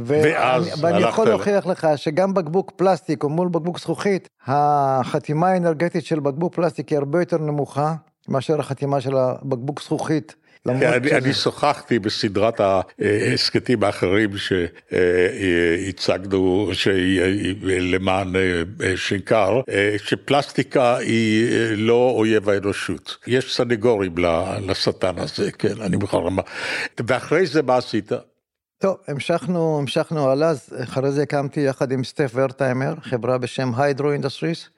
ואז 0.05 0.63
אני- 0.69 0.73
ואני 0.83 0.97
הלכת 0.97 1.09
יכול 1.09 1.29
להוכיח 1.29 1.67
לך 1.67 1.87
שגם 1.97 2.35
בקבוק 2.35 2.73
פלסטיק 2.77 3.25
או 3.25 3.29
מול 3.29 3.49
בקבוק 3.49 3.79
זכוכית, 3.81 4.29
החתימה 4.47 5.49
האנרגטית 5.49 6.05
של 6.05 6.21
בקבוק 6.21 6.55
פלסטיק 6.55 6.89
היא 6.89 6.99
הרבה 6.99 7.21
יותר 7.23 7.39
נמוכה 7.39 7.95
מאשר 8.29 8.61
החתימה 8.61 9.01
של 9.01 9.17
הבקבוק 9.17 9.83
זכוכית. 9.83 10.35
אני, 10.69 10.79
שזה- 10.81 11.17
אני 11.19 11.33
שוחחתי 11.35 11.99
בסדרת 11.99 12.61
ההסכתים 12.61 13.85
האחרים 13.85 14.31
שהצגנו 14.37 16.71
למען 17.63 18.37
אה, 18.37 18.63
שנקר, 18.97 19.61
אה, 19.69 19.97
שפלסטיקה 20.05 20.97
היא 20.97 21.53
אה, 21.53 21.71
לא 21.77 22.13
אויב 22.17 22.49
האנושות. 22.49 23.17
יש 23.27 23.57
סנגורים 23.57 24.15
לשטן 24.67 25.19
הזה, 25.19 25.53
כן, 25.53 25.81
אני 25.81 25.97
מוכרח 25.97 26.23
לומר. 26.25 26.43
ואחרי 27.07 27.47
זה 27.47 27.63
מה 27.63 27.77
עשית? 27.77 28.13
טוב, 28.85 28.97
המשכנו, 29.09 29.79
המשכנו 29.79 30.31
הלאה, 30.31 30.49
אז 30.49 30.69
אחרי 30.83 31.13
זה 31.13 31.23
הקמתי 31.23 31.61
יחד 31.61 31.93
עם 31.93 32.05
סטף 32.05 32.31
ורטהיימר, 32.35 32.95
חברה 33.01 33.39
בשם 33.39 33.73
היידרו 33.77 34.13
אינדסטריס, 34.13 34.69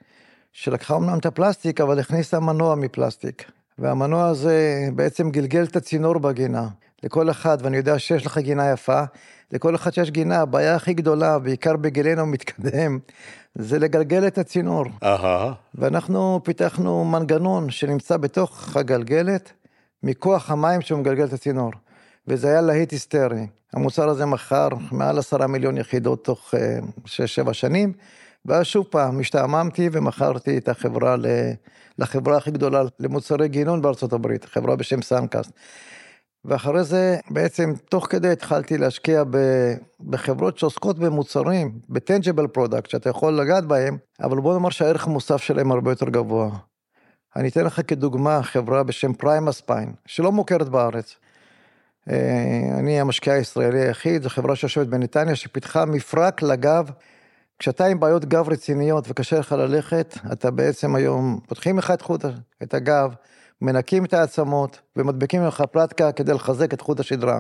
שלקחה 0.53 0.97
אמנם 0.97 1.19
את 1.19 1.27
הפלסטיק, 1.27 1.81
אבל 1.81 1.99
הכניסה 1.99 2.41
מנוע 2.41 2.75
מפלסטיק. 2.75 3.51
והמנוע 3.79 4.27
הזה 4.27 4.89
בעצם 4.95 5.31
גלגל 5.31 5.65
את 5.65 5.77
הצינור 5.77 6.19
בגינה. 6.19 6.69
לכל 7.03 7.31
אחד, 7.31 7.59
ואני 7.63 7.77
יודע 7.77 7.99
שיש 7.99 8.27
לך 8.27 8.39
גינה 8.39 8.71
יפה, 8.71 9.03
לכל 9.53 9.75
אחד 9.75 9.95
שיש 9.95 10.11
גינה, 10.11 10.41
הבעיה 10.41 10.75
הכי 10.75 10.95
גדולה, 10.95 11.39
בעיקר 11.39 11.77
בגילנו 11.77 12.23
המתקדם, 12.23 12.99
זה 13.55 13.79
לגלגל 13.79 14.27
את 14.27 14.39
הצינור. 14.39 14.85
אהה, 15.03 15.53
ואנחנו 15.75 16.41
פיתחנו 16.45 17.05
מנגנון 17.05 17.71
שנמצא 17.71 18.17
בתוך 18.17 18.77
הגלגלת, 18.77 19.53
מכוח 20.03 20.51
המים 20.51 20.81
שהוא 20.81 21.01
מגלגל 21.01 21.25
את 21.25 21.33
הצינור. 21.33 21.71
וזה 22.29 22.49
היה 22.49 22.61
להיט 22.61 22.91
היסטרי. 22.91 23.47
המוצר 23.77 24.09
הזה 24.09 24.27
מכר 24.27 24.69
מעל 24.93 25.19
עשרה 25.19 25.47
מיליון 25.47 25.79
יחידות 25.79 26.25
תוך 26.25 26.55
אה, 26.55 26.79
שש-שבע 27.05 27.53
שנים, 27.55 27.93
ואז 28.47 28.67
שוב 28.67 28.87
פעם 28.91 29.21
השתעממתי 29.21 29.89
ומכרתי 29.93 30.59
את 30.59 30.69
החברה 30.69 31.17
ל- 31.17 31.53
לחברה 31.99 32.37
הכי 32.37 32.51
גדולה 32.51 32.83
למוצרי 33.01 33.49
גינון 33.49 33.83
בארצות 33.83 34.13
הברית, 34.13 34.45
חברה 34.45 34.77
בשם 34.77 35.03
סאנקאסט. 35.03 35.51
ואחרי 36.45 36.85
זה 36.85 37.17
בעצם 37.31 37.73
תוך 37.91 38.07
כדי 38.11 38.29
התחלתי 38.29 38.79
להשקיע 38.79 39.25
ב- 39.31 39.75
בחברות 40.01 40.59
שעוסקות 40.59 40.99
במוצרים, 40.99 41.73
ב 41.89 41.95
tangible 41.95 42.47
product, 42.47 42.91
שאתה 42.91 43.11
יכול 43.11 43.41
לגעת 43.41 43.65
בהם, 43.65 43.99
אבל 44.23 44.41
בוא 44.41 44.53
נאמר 44.53 44.71
שהערך 44.71 45.07
המוסף 45.07 45.37
שלהם 45.43 45.73
הרבה 45.73 45.91
יותר 45.93 46.09
גבוה. 46.09 46.51
אני 47.37 47.49
אתן 47.49 47.65
לך 47.65 47.81
כדוגמה 47.87 48.43
חברה 48.43 48.83
בשם 48.83 49.13
Premia 49.13 49.53
Spine, 49.53 49.93
שלא 50.07 50.33
מוכרת 50.33 50.69
בארץ. 50.69 51.17
אה, 52.11 52.79
אני 52.79 53.01
המשקיע 53.01 53.33
הישראלי 53.33 53.81
היחיד, 53.81 54.23
זו 54.23 54.29
חברה 54.29 54.57
שיושבת 54.57 54.87
בנתניה, 54.87 55.37
שפיתחה 55.37 55.85
מפרק 55.85 56.43
לגב. 56.43 56.91
כשאתה 57.59 57.87
עם 57.87 58.01
בעיות 58.01 58.25
גב 58.25 58.49
רציניות 58.49 59.05
וקשה 59.09 59.39
לך 59.39 59.53
ללכת, 59.53 60.15
אתה 60.33 60.51
בעצם 60.51 60.95
היום, 60.95 61.41
פותחים 61.49 61.79
לך 61.79 61.91
את 61.91 62.03
חוט, 62.03 62.25
את 62.63 62.75
הגב, 62.75 63.15
מנקים 63.63 64.05
את 64.05 64.15
העצמות 64.15 64.81
ומדביקים 64.97 65.45
לך 65.45 65.61
פלטקה 65.61 66.13
כדי 66.13 66.33
לחזק 66.33 66.75
את 66.75 66.81
חוט 66.81 67.01
השדרה. 67.01 67.39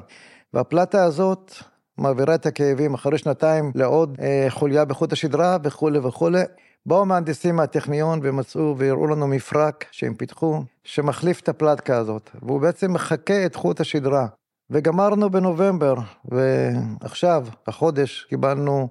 והפלטה 0.55 1.05
הזאת 1.05 1.53
מעבירה 1.99 2.35
את 2.35 2.47
הכאבים 2.47 2.95
אחרי 2.95 3.19
שנתיים 3.19 3.73
לעוד 3.75 4.17
אה, 4.21 4.47
חוליה 4.49 4.85
בחוט 4.85 5.13
השדרה 5.13 5.57
וכולי 5.63 5.99
וכולי. 5.99 6.43
באו 6.87 7.07
מהנדסים 7.07 7.57
מהטכניון 7.57 8.21
ומצאו 8.23 8.75
והראו 8.79 9.07
לנו 9.07 9.27
מפרק 9.27 9.85
שהם 9.91 10.15
פיתחו, 10.15 10.63
שמחליף 10.85 11.41
את 11.41 11.49
הפלטקה 11.49 11.99
הזאת, 11.99 12.31
והוא 12.43 12.61
בעצם 12.61 12.93
מחקה 12.93 13.47
את 13.47 13.55
חוט 13.55 13.81
השדרה. 13.81 14.27
וגמרנו 14.71 15.31
בנובמבר, 15.31 15.95
ועכשיו, 16.25 17.47
החודש, 17.67 18.27
קיבלנו 18.29 18.89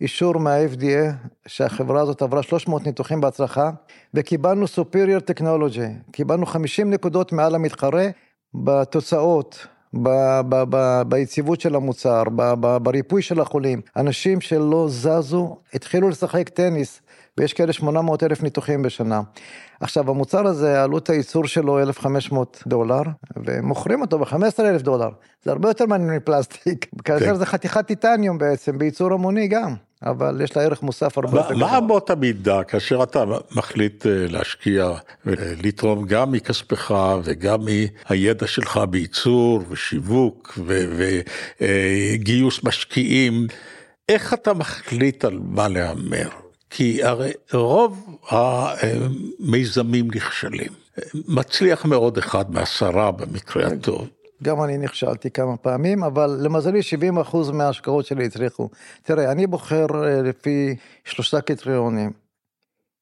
אישור 0.00 0.38
מה-FDA 0.38 1.12
שהחברה 1.46 2.00
הזאת 2.00 2.22
עברה 2.22 2.42
300 2.42 2.86
ניתוחים 2.86 3.20
בהצלחה, 3.20 3.70
וקיבלנו 4.14 4.66
Superior 4.66 5.32
Technology, 5.32 6.12
קיבלנו 6.12 6.46
50 6.46 6.90
נקודות 6.90 7.32
מעל 7.32 7.54
המתחרה 7.54 8.06
בתוצאות, 8.54 9.66
ב- 10.02 10.40
ב- 10.48 10.64
ב- 10.70 11.02
ביציבות 11.08 11.60
של 11.60 11.74
המוצר, 11.74 12.22
ב- 12.36 12.54
ב- 12.60 12.76
בריפוי 12.76 13.22
של 13.22 13.40
החולים. 13.40 13.80
אנשים 13.96 14.40
שלא 14.40 14.86
זזו, 14.88 15.56
התחילו 15.74 16.08
לשחק 16.08 16.48
טניס, 16.48 17.00
ויש 17.38 17.52
כאלה 17.52 17.72
800 17.72 18.22
אלף 18.22 18.42
ניתוחים 18.42 18.82
בשנה. 18.82 19.20
עכשיו, 19.80 20.10
המוצר 20.10 20.46
הזה, 20.46 20.82
עלות 20.82 21.10
הייצור 21.10 21.46
שלו 21.46 21.80
1,500 21.82 22.62
דולר, 22.66 23.02
ומוכרים 23.44 24.00
אותו 24.00 24.18
ב-15 24.18 24.34
אלף 24.60 24.82
דולר. 24.82 25.08
זה 25.44 25.50
הרבה 25.50 25.68
יותר 25.70 25.86
מעניין 25.86 26.16
מפלסטיק, 26.16 26.86
כאשר 27.04 27.34
זה 27.34 27.46
חתיכת 27.46 27.86
טיטניום 27.86 28.38
בעצם, 28.38 28.78
בייצור 28.78 29.12
המוני 29.12 29.48
גם, 29.48 29.74
אבל 30.02 30.40
יש 30.44 30.56
לה 30.56 30.62
ערך 30.62 30.82
מוסף 30.82 31.18
הרבה 31.18 31.30
מה- 31.30 31.36
יותר 31.40 31.54
מה 31.56 31.66
גבוה. 31.66 31.78
אמות 31.78 32.10
המידה 32.10 32.64
כאשר 32.64 33.02
אתה 33.02 33.24
מחליט 33.56 34.06
אה, 34.06 34.12
להשקיע 34.28 34.90
ולתרום 35.26 36.06
גם 36.06 36.32
מכספך 36.32 36.94
וגם 37.24 37.58
מהידע 38.10 38.46
שלך 38.46 38.76
בייצור 38.90 39.62
ושיווק 39.68 40.58
וגיוס 41.60 42.64
משקיעים, 42.64 43.46
איך 44.08 44.34
אתה 44.34 44.54
מחליט 44.54 45.24
על 45.24 45.38
מה 45.44 45.68
להמר? 45.68 46.28
כי 46.76 47.02
הרי 47.02 47.32
רוב 47.52 48.18
המיזמים 48.28 50.08
נכשלים. 50.14 50.72
מצליח 51.28 51.84
מאוד 51.84 52.18
אחד 52.18 52.50
מעשרה 52.50 53.10
במקרה 53.10 53.66
הטוב. 53.66 54.08
גם 54.42 54.62
אני 54.62 54.78
נכשלתי 54.78 55.30
כמה 55.30 55.56
פעמים, 55.56 56.04
אבל 56.04 56.38
למזלי 56.40 56.80
70% 57.32 57.52
מההשקעות 57.52 58.06
שלי 58.06 58.26
הצליחו. 58.26 58.68
תראה, 59.02 59.32
אני 59.32 59.46
בוחר 59.46 59.86
אה, 59.94 60.22
לפי 60.22 60.76
שלושה 61.04 61.40
קריטריונים. 61.40 62.10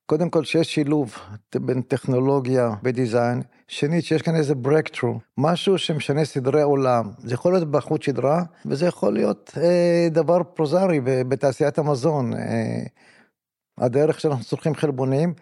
קודם 0.06 0.30
כל 0.30 0.44
שיש 0.44 0.74
שילוב 0.74 1.14
בין 1.54 1.82
טכנולוגיה 1.82 2.70
ודיזיין, 2.82 3.42
שנית 3.68 4.04
שיש 4.04 4.22
כאן 4.22 4.36
איזה 4.36 4.54
breakthrough, 4.64 5.18
משהו 5.38 5.78
שמשנה 5.78 6.24
סדרי 6.24 6.62
עולם, 6.62 7.10
זה 7.18 7.34
יכול 7.34 7.52
להיות 7.52 7.70
בחוט 7.70 8.02
שדרה 8.02 8.42
וזה 8.66 8.86
יכול 8.86 9.14
להיות 9.14 9.52
אה, 9.56 10.08
דבר 10.10 10.42
פרוזרי 10.42 11.00
בתעשיית 11.04 11.78
המזון, 11.78 12.34
אה, 12.34 12.82
הדרך 13.82 14.20
שאנחנו 14.20 14.44
צורכים 14.44 14.74
חלבונים, 14.74 15.34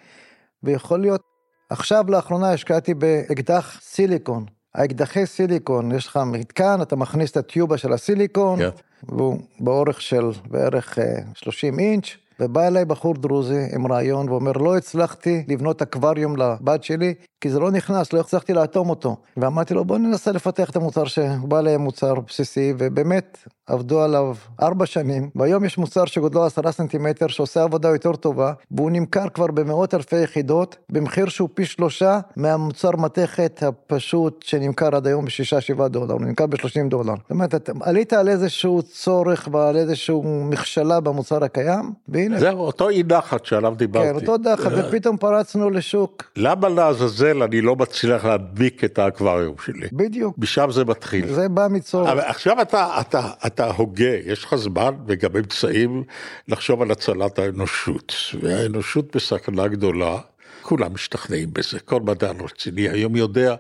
ויכול 0.63 1.01
להיות, 1.01 1.23
עכשיו 1.71 2.05
לאחרונה 2.09 2.53
השקעתי 2.53 2.95
באקדח 2.95 3.81
סיליקון, 3.83 4.45
האקדחי 4.75 5.27
סיליקון, 5.27 5.93
יש 5.93 6.07
לך 6.07 6.17
מתקן, 6.27 6.83
אתה 6.83 6.97
מכניס 6.97 7.31
את 7.31 7.37
הטיובה 7.37 7.79
של 7.79 7.93
הסיליקון, 7.93 8.59
כן. 8.59 8.69
והוא 9.03 9.39
באורך 9.61 10.01
של 10.01 10.31
בערך 10.51 10.99
אה, 10.99 11.05
30 11.35 11.79
אינץ', 11.79 12.17
ובא 12.41 12.67
אליי 12.67 12.85
בחור 12.85 13.15
דרוזי 13.15 13.67
עם 13.75 13.93
רעיון 13.93 14.29
ואומר, 14.29 14.53
לא 14.53 14.77
הצלחתי 14.77 15.45
לבנות 15.49 15.83
אקווריום 15.83 16.37
לבת 16.37 16.85
שלי, 16.85 17.15
כי 17.41 17.51
זה 17.51 17.61
לא 17.61 17.71
נכנס, 17.71 18.13
לא 18.13 18.21
הצלחתי 18.21 18.53
לאטום 18.53 18.91
אותו. 18.91 19.17
ואמרתי 19.37 19.75
לו, 19.75 19.85
בוא 19.85 19.99
ננסה 19.99 20.33
לפתח 20.33 20.71
את 20.71 20.77
המוצר 20.77 21.05
שבא 21.05 21.59
אליי 21.59 21.77
מוצר 21.77 22.15
בסיסי, 22.15 22.75
ובאמת, 22.79 23.39
עבדו 23.71 24.03
עליו 24.03 24.35
ארבע 24.63 24.87
שנים, 24.87 25.31
והיום 25.37 25.65
יש 25.65 25.79
מוצר 25.79 26.05
שגודלו 26.05 26.45
עשרה 26.45 26.73
סנטימטר 26.73 27.29
שעושה 27.29 27.63
עבודה 27.63 27.89
יותר 27.89 28.17
טובה, 28.17 28.53
והוא 28.71 28.91
נמכר 28.91 29.29
כבר 29.29 29.47
במאות 29.47 29.95
אלפי 29.95 30.23
יחידות, 30.23 30.77
במחיר 30.91 31.29
שהוא 31.29 31.49
פי 31.55 31.65
שלושה 31.65 32.21
מהמוצר 32.37 32.91
מתכת 32.91 33.63
הפשוט 33.63 34.43
שנמכר 34.43 34.97
עד 34.97 35.07
היום 35.07 35.25
בשישה 35.25 35.61
שבעה 35.61 35.89
דולר, 35.89 36.13
הוא 36.13 36.21
נמכר 36.21 36.47
בשלושים 36.47 36.89
דולר. 36.89 37.15
זאת 37.23 37.31
אומרת, 37.31 37.55
אתה 37.55 37.73
עלית 37.81 38.13
על 38.13 38.29
איזשהו 38.29 38.83
צורך 38.83 39.49
ועל 39.53 39.77
איזשהו 39.77 40.45
מכשלה 40.51 41.01
במוצר 41.01 41.45
הקיים, 41.45 41.93
והנה. 42.09 42.39
זה 42.39 42.51
אותו 42.51 42.89
אי 42.89 43.03
נחת 43.09 43.45
שעליו 43.45 43.75
דיברתי. 43.77 44.09
כן, 44.09 44.15
אותו 44.15 44.37
דחת, 44.37 44.73
ופתאום 44.77 45.17
פרצנו 45.17 45.71
לשוק. 45.71 46.25
למה 46.37 46.69
לעזאזל 46.69 47.43
אני 47.43 47.61
לא 47.61 47.77
מצליח 47.77 48.25
להדביק 48.25 48.85
את 48.85 48.99
האקווריום 48.99 49.55
שלי? 49.65 49.89
בדיוק. 49.93 50.35
משם 50.39 50.71
זה 50.71 50.85
מתחיל. 50.85 51.35
זה 51.35 51.49
בא 51.49 51.67
מצורך. 51.71 52.09
אבל 52.09 52.21
עכשיו 52.21 52.63
אתה, 52.63 53.01
אתה, 53.01 53.21
אתה 53.47 53.60
הוגה, 53.67 54.17
יש 54.27 54.45
לך 54.45 54.55
זמן 54.55 54.95
וגם 55.07 55.37
אמצעים 55.37 56.05
לחשוב 56.49 56.83
על 56.83 56.91
הצלת 56.91 57.39
האנושות, 57.39 58.15
והאנושות 58.41 59.17
בסכנה 59.17 59.69
גדולה. 59.69 60.19
כולם 60.63 60.95
משתכנעים 60.95 61.49
בזה, 61.53 61.81
כל 61.81 62.01
מדען 62.01 62.41
רציני 62.41 62.89
היום 62.89 63.17
יודע 63.17 63.55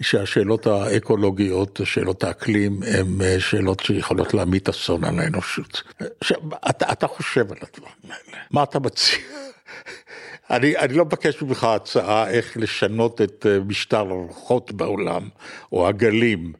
שהשאלות 0.00 0.66
האקולוגיות, 0.66 1.80
שאלות 1.84 2.24
האקלים, 2.24 2.80
הן 2.86 3.22
אה, 3.22 3.40
שאלות 3.40 3.80
שיכולות 3.80 4.34
להמיט 4.34 4.68
אסון 4.68 5.04
על 5.04 5.18
האנושות. 5.18 5.82
עכשיו, 6.20 6.38
אתה, 6.70 6.92
אתה 6.92 7.06
חושב 7.06 7.52
על 7.52 7.58
הדברים 7.62 7.94
האלה, 8.04 8.42
מה 8.50 8.62
אתה 8.62 8.78
מציע? 8.78 9.18
אני, 10.50 10.76
אני 10.76 10.94
לא 10.94 11.04
מבקש 11.04 11.42
ממך 11.42 11.64
הצעה 11.64 12.30
איך 12.30 12.56
לשנות 12.56 13.20
את 13.20 13.46
אה, 13.48 13.58
משטר 13.60 13.98
הרוחות 13.98 14.72
בעולם, 14.72 15.28
או 15.72 15.88
הגלים, 15.88 16.52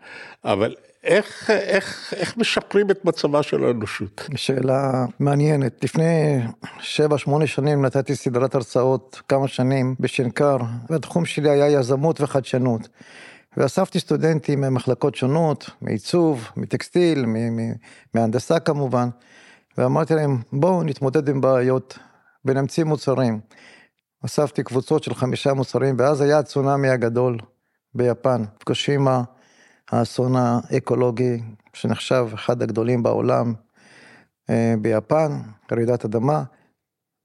אבל 0.45 0.75
איך, 1.05 1.51
איך, 1.51 2.15
איך 2.17 2.37
משפרים 2.37 2.91
את 2.91 3.05
מצבה 3.05 3.43
של 3.43 3.65
האנושות? 3.65 4.29
שאלה 4.37 5.07
מעניינת. 5.21 5.85
לפני 5.85 6.39
7-8 6.65 7.47
שנים 7.47 7.85
נתתי 7.85 8.17
סדרת 8.17 8.55
הרצאות 8.55 9.23
כמה 9.29 9.49
שנים 9.49 9.95
בשנקר, 10.01 10.57
והתחום 10.91 11.25
שלי 11.25 11.51
היה 11.51 11.79
יזמות 11.81 12.21
וחדשנות. 12.21 12.89
ואספתי 13.57 14.01
סטודנטים 14.01 14.61
ממחלקות 14.61 15.15
שונות, 15.15 15.71
מעיצוב, 15.83 16.49
מטקסטיל, 16.57 17.25
מהנדסה 18.15 18.61
כמובן, 18.61 19.09
ואמרתי 19.79 20.15
להם, 20.15 20.39
בואו 20.53 20.83
נתמודד 20.83 21.29
עם 21.29 21.41
בעיות 21.41 21.99
ונמציא 22.45 22.85
מוצרים. 22.85 23.41
אספתי 24.25 24.63
קבוצות 24.63 25.03
של 25.05 25.15
חמישה 25.15 25.55
מוצרים, 25.55 25.97
ואז 25.99 26.21
היה 26.21 26.39
הצונאמי 26.39 26.89
הגדול 26.89 27.39
ביפן, 27.95 28.45
פקושימה, 28.59 29.23
האסון 29.91 30.37
האקולוגי 30.37 31.41
שנחשב 31.73 32.27
אחד 32.35 32.63
הגדולים 32.63 33.03
בעולם 33.03 33.55
אה, 34.51 34.75
ביפן, 34.81 35.33
רעידת 35.73 36.05
אדמה, 36.05 36.43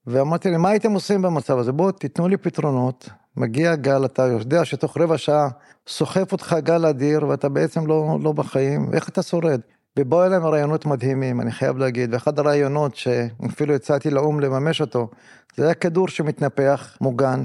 ואמרתי 0.08 0.51
להם, 0.51 0.62
מה 0.62 0.70
הייתם 0.70 0.91
עושים 0.91 1.22
במצב 1.22 1.58
הזה? 1.58 1.72
בואו 1.72 1.91
תיתנו 1.91 2.27
לי 2.27 2.38
פתרונות, 2.38 3.10
מגיע 3.38 3.75
גל, 3.75 4.05
אתה 4.05 4.24
יודע 4.24 4.65
שתוך 4.65 4.98
רבע 4.98 5.17
שעה 5.17 5.50
סוחף 5.88 6.32
אותך 6.32 6.55
גל 6.63 6.86
אדיר 6.86 7.27
ואתה 7.27 7.50
בעצם 7.50 7.88
לא, 7.88 8.17
לא 8.22 8.32
בחיים, 8.32 8.93
איך 8.93 9.10
אתה 9.10 9.24
שורד? 9.24 9.62
ובאו 10.00 10.25
אליהם 10.25 10.46
רעיונות 10.46 10.86
מדהימים, 10.86 11.41
אני 11.41 11.51
חייב 11.51 11.77
להגיד, 11.77 12.13
ואחד 12.13 12.39
הרעיונות 12.39 12.96
שאפילו 12.96 13.75
הצעתי 13.75 14.10
לאו"ם 14.10 14.39
לממש 14.39 14.82
אותו, 14.82 15.10
זה 15.55 15.65
היה 15.65 15.74
כדור 15.74 16.08
שמתנפח, 16.08 16.98
מוגן, 17.01 17.43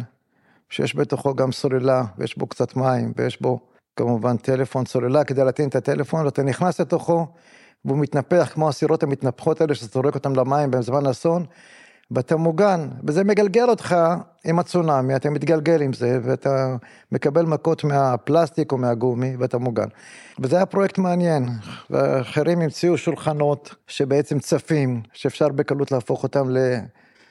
שיש 0.71 0.97
בתוכו 0.97 1.35
גם 1.35 1.53
סוללה, 1.53 2.05
ויש 2.19 2.39
בו 2.39 2.47
קצת 2.47 2.77
מים, 2.77 3.13
ויש 3.17 3.43
בו 3.43 3.61
כמובן 3.99 4.37
טלפון 4.37 4.87
סוללה 4.87 5.25
כדי 5.25 5.45
להטעין 5.45 5.69
את 5.69 5.77
הטלפון, 5.77 6.25
ואתה 6.25 6.43
נכנס 6.43 6.81
לתוכו, 6.81 7.27
והוא 7.85 7.99
מתנפח 7.99 8.51
כמו 8.55 8.69
הסירות 8.69 9.03
המתנפחות 9.03 9.61
האלה 9.61 9.75
שאתה 9.75 9.87
זורק 9.93 10.15
אותן 10.15 10.33
למים 10.33 10.71
בזמן 10.71 11.07
אסון, 11.07 11.45
ואתה 12.11 12.37
מוגן, 12.37 12.89
וזה 13.05 13.25
מגלגל 13.25 13.69
אותך 13.69 13.97
עם 14.45 14.59
הצונאמי, 14.59 15.17
אתה 15.17 15.31
מתגלגל 15.31 15.83
עם 15.83 15.93
זה, 15.93 16.19
ואתה 16.23 16.77
מקבל 17.13 17.43
מכות 17.43 17.85
מהפלסטיק 17.85 18.73
או 18.73 18.79
מהגומי, 18.79 19.37
ואתה 19.39 19.59
מוגן. 19.59 19.89
וזה 20.41 20.57
היה 20.57 20.67
פרויקט 20.67 20.99
מעניין, 20.99 21.49
ואחרים 21.91 22.61
המציאו 22.61 22.99
שולחנות 22.99 23.75
שבעצם 23.87 24.39
צפים, 24.39 25.03
שאפשר 25.13 25.49
בקלות 25.49 25.93
להפוך 25.93 26.23
אותם 26.23 26.51
ל... 26.51 26.59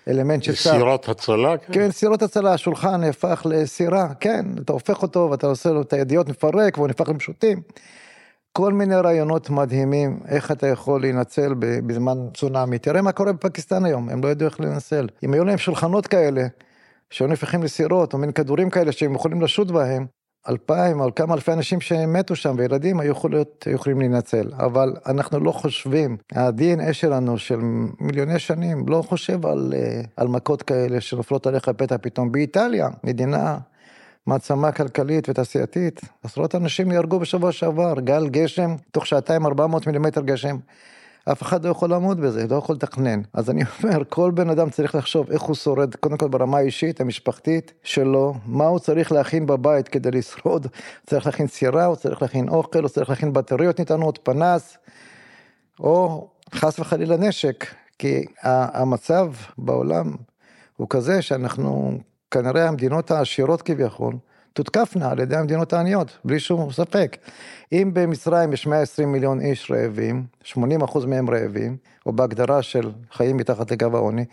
אלמנט 0.08 0.44
של 0.44 0.56
שר. 0.56 0.72
סירות 0.72 1.10
הצלה? 1.10 1.58
כן, 1.58 1.74
כן 1.74 1.92
סירות 1.92 2.22
הצלה, 2.22 2.54
השולחן 2.54 3.02
נהפך 3.02 3.46
לסירה, 3.50 4.14
כן, 4.20 4.46
אתה 4.62 4.74
הופך 4.74 5.02
אותו 5.02 5.28
ואתה 5.32 5.48
עושה 5.48 5.70
לו 5.70 5.82
את 5.82 5.94
הידיעות 5.94 6.30
מפרק 6.30 6.78
והוא 6.78 6.88
נהפך 6.88 7.10
למשוטים. 7.10 7.62
כל 8.52 8.74
מיני 8.74 8.96
רעיונות 8.96 9.50
מדהימים, 9.50 10.20
איך 10.28 10.52
אתה 10.52 10.68
יכול 10.68 11.02
להינצל 11.02 11.54
בזמן 11.60 12.18
צונאמי. 12.34 12.80
תראה 12.80 13.02
מה 13.02 13.12
קורה 13.12 13.34
בפקיסטן 13.34 13.86
היום, 13.86 14.10
הם 14.10 14.24
לא 14.24 14.28
ידעו 14.28 14.48
איך 14.48 14.60
להינצל. 14.60 15.08
אם 15.24 15.34
היו 15.34 15.46
להם 15.46 15.58
שולחנות 15.58 16.08
כאלה, 16.08 16.48
שהיו 17.10 17.28
נהפכים 17.28 17.64
לסירות, 17.64 18.14
או 18.14 18.18
מין 18.18 18.32
כדורים 18.32 18.70
כאלה 18.70 18.92
שהם 18.92 19.16
יכולים 19.16 19.42
לשוט 19.42 19.72
בהם, 19.72 20.06
אלפיים, 20.50 21.00
או 21.00 21.16
כמה 21.16 21.34
אלפי 21.34 21.54
אנשים 21.54 21.82
שמתו 21.82 22.36
שם, 22.36 22.56
וילדים 22.58 23.00
היו 23.00 23.12
יכולים, 23.12 23.44
היו 23.66 23.76
יכולים 23.76 24.00
להינצל. 24.00 24.52
אבל 24.54 24.94
אנחנו 25.06 25.40
לא 25.40 25.52
חושבים, 25.52 26.18
ה-DNA 26.36 26.94
שלנו 26.94 27.38
של 27.38 27.60
מיליוני 28.00 28.40
שנים 28.40 28.86
לא 28.88 29.02
חושב 29.02 29.46
על, 29.46 29.74
אה, 29.76 30.02
על 30.18 30.28
מכות 30.28 30.62
כאלה 30.62 31.02
שנופלות 31.02 31.48
עליך 31.48 31.70
פתע 31.70 31.96
פתאום. 32.02 32.32
באיטליה, 32.32 32.90
מדינה 33.04 33.58
מעצמה 34.28 34.72
כלכלית 34.72 35.30
ותעשייתית, 35.30 36.02
עשרות 36.24 36.56
אנשים 36.56 36.92
נהרגו 36.92 37.20
בשבוע 37.20 37.52
שעבר, 37.52 37.94
גל 38.00 38.28
גשם, 38.28 38.76
תוך 38.92 39.08
שעתיים 39.08 39.46
400 39.46 39.88
מילימטר 39.88 40.22
גשם. 40.22 40.58
אף 41.32 41.42
אחד 41.42 41.66
לא 41.66 41.70
יכול 41.70 41.90
לעמוד 41.90 42.22
בזה, 42.22 42.48
לא 42.50 42.56
יכול 42.56 42.76
לתכנן. 42.76 43.22
אז 43.34 43.50
אני 43.50 43.64
אומר, 43.84 44.04
כל 44.10 44.32
בן 44.32 44.50
אדם 44.50 44.70
צריך 44.70 44.96
לחשוב 44.96 45.32
איך 45.32 45.42
הוא 45.42 45.56
שורד, 45.56 45.96
קודם 45.96 46.18
כל 46.18 46.28
ברמה 46.28 46.58
האישית, 46.58 47.02
המשפחתית 47.02 47.74
שלו, 47.84 48.34
מה 48.46 48.66
הוא 48.66 48.80
צריך 48.80 49.12
להכין 49.12 49.46
בבית 49.46 49.88
כדי 49.88 50.12
לשרוד. 50.12 50.68
צריך 51.06 51.26
להכין 51.26 51.48
סירה, 51.48 51.86
הוא 51.86 51.96
צריך 51.96 52.22
להכין 52.22 52.50
אוכל, 52.50 52.80
הוא 52.80 52.90
צריך 52.90 53.10
להכין 53.10 53.34
בטריות 53.34 53.80
ניתנות, 53.80 54.20
פנס, 54.24 54.78
או 55.80 56.28
חס 56.54 56.80
וחלילה 56.80 57.18
נשק, 57.18 57.66
כי 58.00 58.26
המצב 58.44 59.32
בעולם 59.58 60.14
הוא 60.78 60.88
כזה 60.90 61.22
שאנחנו, 61.22 62.00
כנראה 62.32 62.68
המדינות 62.68 63.12
העשירות 63.12 63.62
כביכול, 63.62 64.16
תותקפנה 64.54 65.12
על 65.12 65.20
ידי 65.20 65.36
המדינות 65.36 65.74
העניות, 65.74 66.18
בלי 66.26 66.40
שום 66.40 66.72
ספק. 66.72 67.18
אם 67.72 67.92
במצרים 67.94 68.54
יש 68.54 68.68
120 68.68 69.12
מיליון 69.12 69.42
איש 69.42 69.72
רעבים, 69.72 70.24
80 70.44 70.82
אחוז 70.82 71.06
מהם 71.06 71.30
רעבים, 71.30 71.78
או 72.06 72.14
בהגדרה 72.14 72.62
של 72.62 72.92
חיים 73.12 73.38
מתחת 73.38 73.72
לקו 73.72 73.86
העוני, 73.94 74.26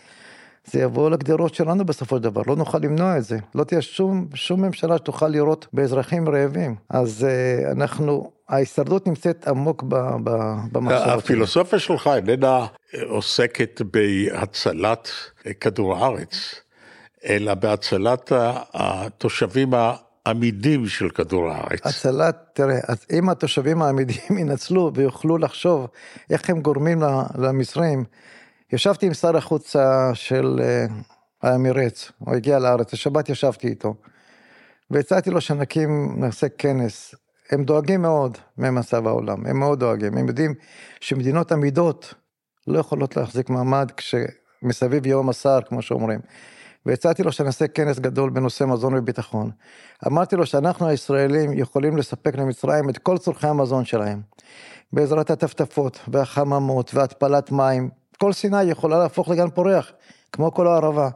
זה 0.66 0.81
יבוא 0.81 1.11
לגדרות 1.11 1.55
שלנו 1.55 1.85
בסופו 1.85 2.16
של 2.16 2.22
דבר, 2.22 2.42
לא 2.46 2.57
נוכל 2.57 2.79
למנוע 2.79 3.18
את 3.18 3.24
זה. 3.24 3.38
לא 3.55 3.64
תהיה 3.64 3.83
שום, 3.83 4.27
שום 4.35 4.62
ממשלה 4.62 4.96
שתוכל 4.96 5.29
לראות 5.29 5.66
באזרחים 5.72 6.29
רעבים. 6.29 6.74
אז 6.90 7.27
uh, 7.27 7.72
אנחנו, 7.72 8.31
ההישרדות 8.48 9.07
נמצאת 9.07 9.48
עמוק 9.48 9.83
במחשבות. 10.72 11.09
הפילוסופיה 11.09 11.79
שלך 11.79 12.11
איננה 12.16 12.66
עוסקת 13.09 13.81
בהצלת 13.92 15.09
כדור 15.61 15.96
הארץ, 15.96 16.55
אלא 17.24 17.55
בהצלת 17.55 18.33
התושבים 18.74 19.70
עמידים 20.26 20.87
של 20.87 21.08
כדור 21.10 21.50
הארץ. 21.50 21.87
הצלת, 21.87 22.37
תראה, 22.52 22.78
אז 22.88 23.06
אם 23.12 23.28
התושבים 23.28 23.82
העמידים 23.82 24.38
ינצלו 24.40 24.90
ויוכלו 24.94 25.38
לחשוב 25.38 25.87
איך 26.30 26.50
הם 26.50 26.60
גורמים 26.60 27.02
למצרים, 27.38 28.04
ישבתי 28.72 29.06
עם 29.06 29.14
שר 29.14 29.37
החוץ 29.37 29.76
של 30.14 30.60
אה, 30.62 30.87
האמירץ, 31.42 32.12
הוא 32.18 32.34
הגיע 32.34 32.58
לארץ, 32.58 32.92
השבת 32.92 33.28
ישבתי 33.28 33.68
איתו, 33.68 33.94
והצעתי 34.90 35.30
לו 35.30 35.40
שנקים, 35.40 36.14
נעשה 36.18 36.46
כנס. 36.48 37.14
הם 37.50 37.64
דואגים 37.64 38.02
מאוד 38.02 38.38
ממצב 38.58 39.06
העולם, 39.06 39.46
הם 39.46 39.58
מאוד 39.58 39.80
דואגים, 39.80 40.16
הם 40.16 40.28
יודעים 40.28 40.54
שמדינות 41.00 41.52
עמידות 41.52 42.14
לא 42.66 42.78
יכולות 42.78 43.16
להחזיק 43.16 43.50
מעמד 43.50 43.90
כשמסביב 43.96 45.06
יום 45.06 45.28
השר, 45.28 45.58
כמו 45.68 45.82
שאומרים. 45.82 46.20
והצעתי 46.87 47.23
לו 47.23 47.33
שנעשה 47.33 47.68
כנס 47.68 47.99
גדול 47.99 48.31
בנושא 48.31 48.64
מזון 48.64 48.94
וביטחון. 48.94 49.51
אמרתי 50.07 50.37
לו 50.37 50.47
שאנחנו 50.47 50.87
הישראלים 50.87 51.53
יכולים 51.53 51.97
לספק 51.97 52.37
למצרים 52.37 52.90
את 52.90 52.99
כל 52.99 53.18
צורכי 53.18 53.47
המזון 53.47 53.85
שלהם. 53.85 54.20
בעזרת 54.92 55.31
הטפטפות 55.31 56.01
והחממות 56.09 56.94
והתפלת 56.94 57.53
מים, 57.53 57.90
כל 58.18 58.33
סיני 58.33 58.62
יכולה 58.62 58.99
להפוך 58.99 59.29
לגן 59.29 59.51
פורח, 59.51 59.92
כמו 60.33 60.55
כל 60.55 60.66
הערבה, 60.66 61.09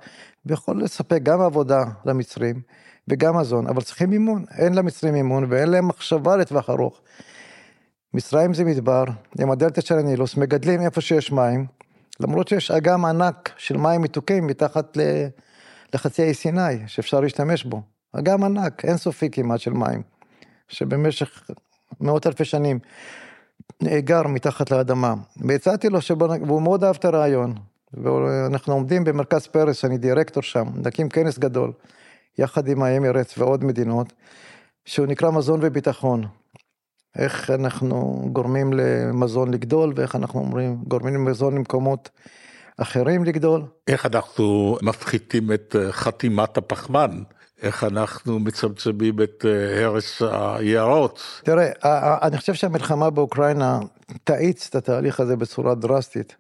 ויכול 0.47 0.83
לספק 0.83 1.23
גם 1.23 1.41
עבודה 1.41 1.85
למצרים 2.05 2.61
וגם 3.09 3.37
מזון, 3.37 3.67
אבל 3.67 3.83
צריכים 3.83 4.11
מימון, 4.11 4.45
אין 4.59 4.75
למצרים 4.75 5.15
מימון 5.15 5.47
ואין 5.49 5.69
להם 5.69 5.89
מחשבה 5.89 6.37
לטווח 6.37 6.71
ארוך. 6.71 7.01
מצרים 8.15 8.55
זה 8.55 8.65
מדבר, 8.65 9.05
עם 9.41 9.51
הדלתא 9.51 9.81
של 9.81 9.99
הנילוס, 9.99 10.37
מגדלים 10.37 10.81
איפה 10.81 11.01
שיש 11.01 11.33
מים, 11.33 11.67
למרות 12.21 12.49
שיש 12.49 12.71
אגם 12.71 13.05
ענק 13.05 13.51
של 13.57 13.77
מים 13.77 14.03
מתוקים 14.03 14.47
מתחת 14.47 14.97
ל... 14.97 15.01
לחצי 15.95 16.23
האי 16.23 16.35
סיני, 16.35 16.87
שאפשר 16.87 17.21
להשתמש 17.21 17.65
בו. 17.65 17.83
אגם 18.13 18.45
ענק, 18.45 18.85
אינסופי 18.85 19.31
כמעט 19.31 19.61
של 19.61 19.73
מים, 19.73 20.03
שבמשך 20.69 21.51
מאות 22.01 22.27
אלפי 22.27 22.45
שנים 22.45 22.79
נאגר 23.83 24.23
מתחת 24.23 24.71
לאדמה. 24.71 25.15
והצעתי 25.37 25.89
לו, 25.89 26.01
שבוא, 26.01 26.37
והוא 26.47 26.63
מאוד 26.63 26.85
אהב 26.85 26.97
את 26.97 27.05
הרעיון. 27.05 27.55
ואנחנו 27.95 28.75
עומדים 28.75 29.05
במרכז 29.05 29.47
פרס, 29.47 29.85
אני 29.85 29.99
דירקטור 29.99 30.43
שם, 30.43 30.67
נקים 30.75 31.09
כנס 31.09 31.39
גדול, 31.39 31.73
יחד 32.39 32.69
עם 32.69 32.83
האמירץ 32.83 33.39
ועוד 33.39 33.65
מדינות, 33.65 34.13
שהוא 34.85 35.07
נקרא 35.07 35.31
מזון 35.31 35.61
וביטחון. 35.63 36.25
איך 37.19 37.51
אנחנו 37.51 38.29
גורמים 38.33 38.73
למזון 38.73 39.51
לגדול, 39.55 39.93
ואיך 39.97 40.17
אנחנו 40.17 40.41
אומרים, 40.41 40.77
גורמים 40.89 41.15
למזון 41.15 41.55
למקומות 41.55 42.11
אחרים 42.79 43.25
לגדול. 43.25 43.63
איך 43.89 44.07
אנחנו 44.07 44.79
מפחיתים 44.83 45.53
את 45.53 45.77
אה, 45.79 45.93
חתימת 45.93 46.59
הפחמן? 46.59 47.23
איך 47.63 47.85
אנחנו 47.85 48.39
מצמצמים 48.39 49.23
את 49.23 49.45
אה, 49.49 49.85
הרס 49.85 50.23
היערות? 50.23 51.41
תראה, 51.45 51.71
אני 52.23 52.39
חושב 52.39 52.55
שהמלחמה 52.55 53.11
באוקראינה 53.11 53.81
תאיץ 54.25 54.67
את 54.71 54.75
התהליך 54.75 55.21
הזה 55.21 55.37
בצורה 55.37 55.75
דרסטית. 55.75 56.37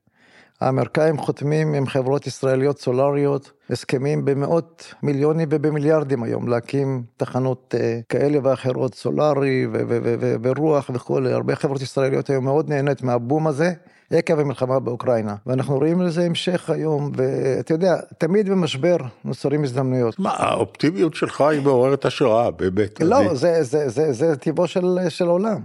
האמריקאים 0.61 1.18
חותמים 1.18 1.75
עם 1.75 1.87
חברות 1.87 2.27
ישראליות 2.27 2.79
סולריות 2.79 3.53
הסכמים 3.71 4.25
במאות 4.25 4.94
מיליונים 5.03 5.49
ובמיליארדים 5.51 6.23
היום 6.23 6.49
להקים 6.49 7.03
תחנות 7.16 7.75
אה, 7.79 8.01
כאלה 8.09 8.38
ואחרות 8.42 8.94
סולארי 8.94 9.66
ורוח 10.42 10.90
וכולי, 10.94 11.33
הרבה 11.33 11.57
חברות 11.57 11.83
ישראליות 11.83 12.31
היום 12.31 12.44
מאוד 12.44 12.68
נהנית 12.68 13.03
מהבום 13.03 13.47
הזה. 13.47 13.73
עקב 14.11 14.38
המלחמה 14.38 14.81
באוקראינה, 14.81 15.35
ואנחנו 15.47 15.79
רואים 15.79 16.01
לזה 16.01 16.25
המשך 16.25 16.71
היום, 16.71 17.12
ואתה 17.16 17.75
יודע, 17.75 17.97
תמיד 18.18 18.49
במשבר 18.49 18.97
נוצרים 19.25 19.64
הזדמנויות. 19.64 20.18
מה, 20.18 20.31
האופטימיות 20.31 21.14
שלך 21.14 21.40
היא 21.40 21.62
מעוררת 21.62 22.05
השראה, 22.05 22.51
באמת. 22.51 23.01
לא, 23.01 23.21
אני... 23.21 23.37
זה, 23.37 23.62
זה, 23.62 23.88
זה, 23.88 24.12
זה 24.12 24.37
טבעו 24.37 24.66
של, 24.66 24.99
של 25.09 25.27
עולם. 25.27 25.61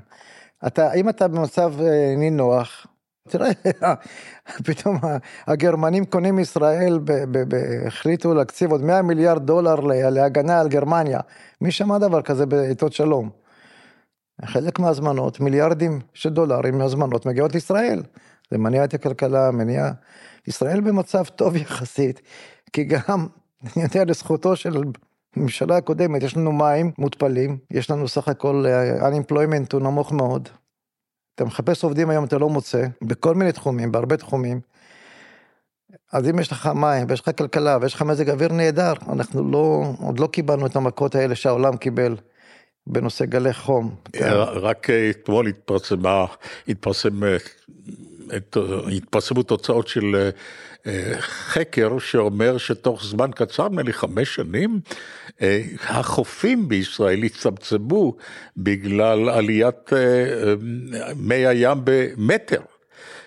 אתה, 0.68 0.94
אם 0.94 1.10
אתה 1.10 1.28
במצב 1.28 1.74
אה, 1.82 2.14
נינוח, 2.18 2.88
תראה, 3.30 3.50
פתאום 4.66 4.98
הגרמנים 5.48 6.06
קונים 6.06 6.40
ישראל, 6.40 7.00
החליטו 7.88 8.34
להקציב 8.34 8.72
עוד 8.72 8.82
100 8.82 9.02
מיליארד 9.02 9.46
דולר 9.46 9.76
להגנה 10.10 10.60
על 10.60 10.68
גרמניה. 10.68 11.20
מי 11.62 11.72
שמע 11.72 11.98
דבר 11.98 12.22
כזה 12.22 12.46
בעיתות 12.46 12.94
שלום? 12.94 13.30
חלק 14.46 14.80
מהזמנות, 14.80 15.40
מיליארדים 15.40 16.00
של 16.14 16.30
דולרים 16.30 16.78
מהזמנות 16.78 17.26
מגיעות 17.26 17.54
לישראל. 17.54 18.04
זה 18.52 18.58
מניע 18.58 18.84
את 18.84 18.94
הכלכלה, 18.94 19.52
מניע... 19.52 19.92
ישראל 20.48 20.82
במצב 20.82 21.24
טוב 21.24 21.56
יחסית, 21.56 22.22
כי 22.74 22.84
גם, 22.84 23.28
אני 23.76 23.84
יודע, 23.84 24.04
לזכותו 24.06 24.56
של 24.56 24.84
הממשלה 25.36 25.78
הקודמת, 25.78 26.24
יש 26.24 26.38
לנו 26.38 26.52
מים 26.52 26.92
מותפלים, 26.98 27.58
יש 27.72 27.92
לנו 27.92 28.08
סך 28.08 28.28
הכל, 28.28 28.66
אה, 28.68 29.10
unemployment 29.10 29.68
הוא 29.74 29.82
נמוך 29.82 30.12
מאוד. 30.12 30.50
אתה 31.36 31.46
מחפש 31.46 31.84
עובדים 31.84 32.10
היום, 32.10 32.26
אתה 32.26 32.38
לא 32.38 32.50
מוצא, 32.50 32.86
בכל 33.02 33.36
מיני 33.36 33.52
תחומים, 33.52 33.92
בהרבה 33.92 34.18
תחומים. 34.18 34.60
אז 36.12 36.30
אם 36.30 36.40
יש 36.40 36.52
לך 36.52 36.68
מים, 36.76 37.06
ויש 37.10 37.22
לך 37.22 37.30
כלכלה, 37.38 37.78
ויש 37.82 37.94
לך 37.94 38.02
מזג 38.02 38.30
אוויר 38.30 38.54
נהדר, 38.54 38.94
אנחנו 39.10 39.52
לא, 39.52 39.84
עוד 40.00 40.20
לא 40.20 40.28
קיבלנו 40.28 40.66
את 40.66 40.76
המכות 40.76 41.16
האלה 41.16 41.36
שהעולם 41.36 41.78
קיבל. 41.78 42.16
בנושא 42.88 43.26
גלי 43.26 43.54
חום. 43.54 43.96
רק 44.62 44.88
אתמול 44.90 45.48
התפרסמה, 45.48 46.26
התפרסם 46.68 47.24
התפרסמו 48.92 49.44
תוצאות 49.44 49.88
של 49.88 50.30
אה, 50.88 51.14
חקר 51.20 52.00
שאומר 52.00 52.58
שתוך 52.58 53.04
זמן 53.04 53.32
קצר, 53.36 53.68
נדמה 53.70 53.82
לי 53.82 53.94
חמש 53.94 54.36
שנים, 54.36 54.80
אה, 55.42 55.62
החופים 55.88 56.68
בישראל 56.68 57.24
הצטמצמו 57.24 58.16
בגלל 58.58 59.30
עליית 59.30 59.94
אה, 59.94 60.54
מי 61.16 61.48
הים 61.48 61.78
במטר. 61.84 62.62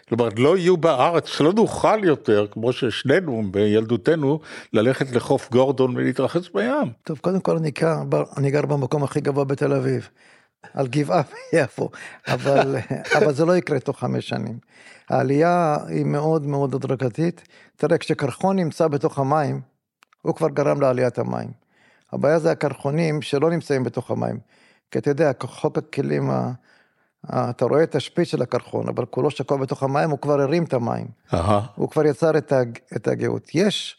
כלומר, 0.08 0.28
לא 0.36 0.56
יהיו 0.56 0.76
בארץ, 0.76 1.40
לא 1.40 1.52
נוכל 1.52 2.04
יותר, 2.04 2.46
כמו 2.50 2.72
ששנינו 2.72 3.42
בילדותנו, 3.50 4.40
ללכת 4.72 5.12
לחוף 5.12 5.50
גורדון 5.50 5.96
ולהתרחץ 5.96 6.48
בים. 6.54 6.92
טוב, 7.04 7.18
קודם 7.18 7.40
כל 7.40 7.56
אני 7.56 7.70
גר, 7.70 7.96
אני 8.36 8.50
גר 8.50 8.66
במקום 8.66 9.04
הכי 9.04 9.20
גבוה 9.20 9.44
בתל 9.44 9.72
אביב. 9.72 10.08
על 10.74 10.87
גבעה 10.87 11.22
ביפו, 11.52 11.90
אבל, 12.35 12.76
אבל 13.16 13.33
זה 13.33 13.44
לא 13.44 13.57
יקרה 13.57 13.81
תוך 13.81 14.00
חמש 14.00 14.29
שנים. 14.29 14.59
העלייה 15.09 15.76
היא 15.88 16.05
מאוד 16.05 16.46
מאוד 16.46 16.74
הדרגתית. 16.74 17.42
תראה, 17.76 17.98
כשקרחון 17.98 18.57
נמצא 18.57 18.88
בתוך 18.88 19.18
המים, 19.18 19.61
הוא 20.22 20.35
כבר 20.35 20.48
גרם 20.48 20.81
לעליית 20.81 21.18
המים. 21.18 21.50
הבעיה 22.12 22.38
זה 22.38 22.50
הקרחונים 22.50 23.22
שלא 23.22 23.50
נמצאים 23.50 23.85
בתוך 23.85 24.11
המים. 24.11 24.38
כי 24.90 24.98
אתה 24.98 25.11
יודע, 25.11 25.31
חוק 25.42 25.79
הכלים, 25.79 26.31
ה... 26.31 26.52
אתה 27.31 27.64
רואה 27.64 27.83
את 27.83 27.94
השפיץ 27.94 28.29
של 28.29 28.42
הקרחון, 28.42 28.88
אבל 28.88 29.05
כולו 29.05 29.31
שקוע 29.31 29.57
בתוך 29.57 29.83
המים, 29.83 30.11
הוא 30.11 30.18
כבר 30.18 30.40
הרים 30.40 30.64
את 30.64 30.72
המים. 30.72 31.07
Aha. 31.31 31.37
הוא 31.74 31.90
כבר 31.90 32.07
יצר 32.07 32.38
את, 32.38 32.52
הג... 32.52 32.79
את 32.96 33.09
הגאות. 33.09 33.55
יש 33.55 33.96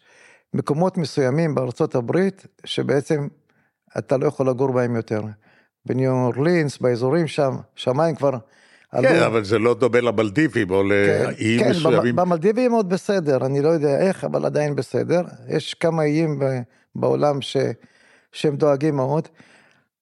מקומות 0.53 0.97
מסוימים 0.97 1.55
בארצות 1.55 1.95
הברית, 1.95 2.47
שבעצם 2.65 3.27
אתה 3.97 4.17
לא 4.17 4.25
יכול 4.27 4.49
לגור 4.49 4.71
בהם 4.71 4.95
יותר. 4.95 5.21
בניו 5.87 6.11
אורלינס, 6.11 6.77
באזורים 6.77 7.27
שם, 7.27 7.55
שהמים 7.75 8.15
כבר 8.15 8.31
עלו. 8.91 9.09
כן, 9.09 9.23
אבל 9.23 9.43
זה 9.43 9.59
לא 9.59 9.73
דומה 9.73 10.01
למלדיבים 10.01 10.69
או 10.69 10.83
לאיים 10.83 11.59
כן, 11.59 11.69
מסוימים. 11.69 12.15
כן, 12.15 12.15
במלדיבים 12.15 12.71
עוד 12.71 12.89
בסדר, 12.89 13.45
אני 13.45 13.61
לא 13.61 13.69
יודע 13.69 13.99
איך, 13.99 14.23
אבל 14.23 14.45
עדיין 14.45 14.75
בסדר. 14.75 15.21
יש 15.47 15.73
כמה 15.73 16.03
איים 16.03 16.39
בעולם 16.95 17.41
ש, 17.41 17.57
שהם 18.31 18.55
דואגים 18.55 18.95
מאוד. 18.95 19.27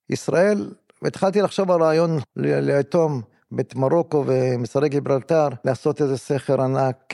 ישראל, 0.10 0.72
התחלתי 1.02 1.42
לחשוב 1.42 1.72
על 1.72 1.82
רעיון 1.82 2.20
ליתום 2.36 3.22
את 3.60 3.76
מרוקו 3.76 4.24
ומשרי 4.28 4.90
גיברלטר, 4.90 5.48
לעשות 5.66 6.02
איזה 6.02 6.18
סכר 6.18 6.62
ענק. 6.62 7.14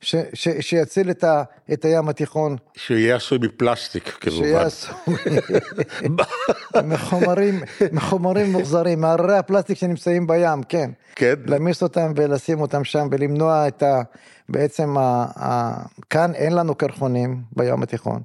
ש, 0.00 0.14
ש, 0.34 0.48
שיציל 0.60 1.10
את, 1.10 1.24
ה, 1.24 1.42
את 1.72 1.84
הים 1.84 2.08
התיכון. 2.08 2.56
שיהיה 2.74 3.16
עשוי 3.16 3.38
מפלסטיק 3.42 4.04
כמובן. 4.20 4.36
שיהיה 4.36 4.62
עשוי 4.62 4.94
מחומרים, 6.84 7.60
מחומרים 7.92 8.52
מוחזרים, 8.52 9.00
מהררי 9.00 9.38
הפלסטיק 9.38 9.78
שנמצאים 9.78 10.26
בים, 10.26 10.62
כן. 10.62 10.90
כן. 11.14 11.34
להמיס 11.46 11.82
אותם 11.82 12.12
ולשים 12.16 12.60
אותם 12.60 12.84
שם 12.84 13.08
ולמנוע 13.10 13.68
את 13.68 13.82
ה... 13.82 14.02
בעצם 14.48 14.98
ה, 14.98 15.26
ה, 15.38 15.76
כאן 16.10 16.34
אין 16.34 16.52
לנו 16.52 16.74
קרחונים 16.74 17.42
בים 17.56 17.82
התיכון. 17.82 18.22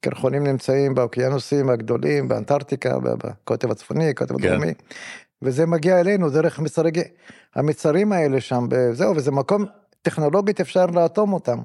קרחונים 0.00 0.46
נמצאים 0.46 0.94
באוקיינוסים 0.94 1.70
הגדולים, 1.70 2.28
באנטארקטיקה, 2.28 2.98
בקוטב 2.98 3.70
הצפוני, 3.70 4.14
קוטב 4.14 4.40
כן. 4.40 4.48
הדרומי. 4.48 4.72
וזה 5.42 5.66
מגיע 5.66 6.00
אלינו 6.00 6.30
דרך 6.30 6.58
מצרי, 6.58 6.90
המצרים 7.54 8.12
האלה 8.12 8.40
שם, 8.40 8.66
זהו, 8.92 9.16
וזה 9.16 9.30
מקום 9.30 9.64
טכנולוגית 10.02 10.60
אפשר 10.60 10.86
לאטום 10.86 11.32
אותם 11.32 11.58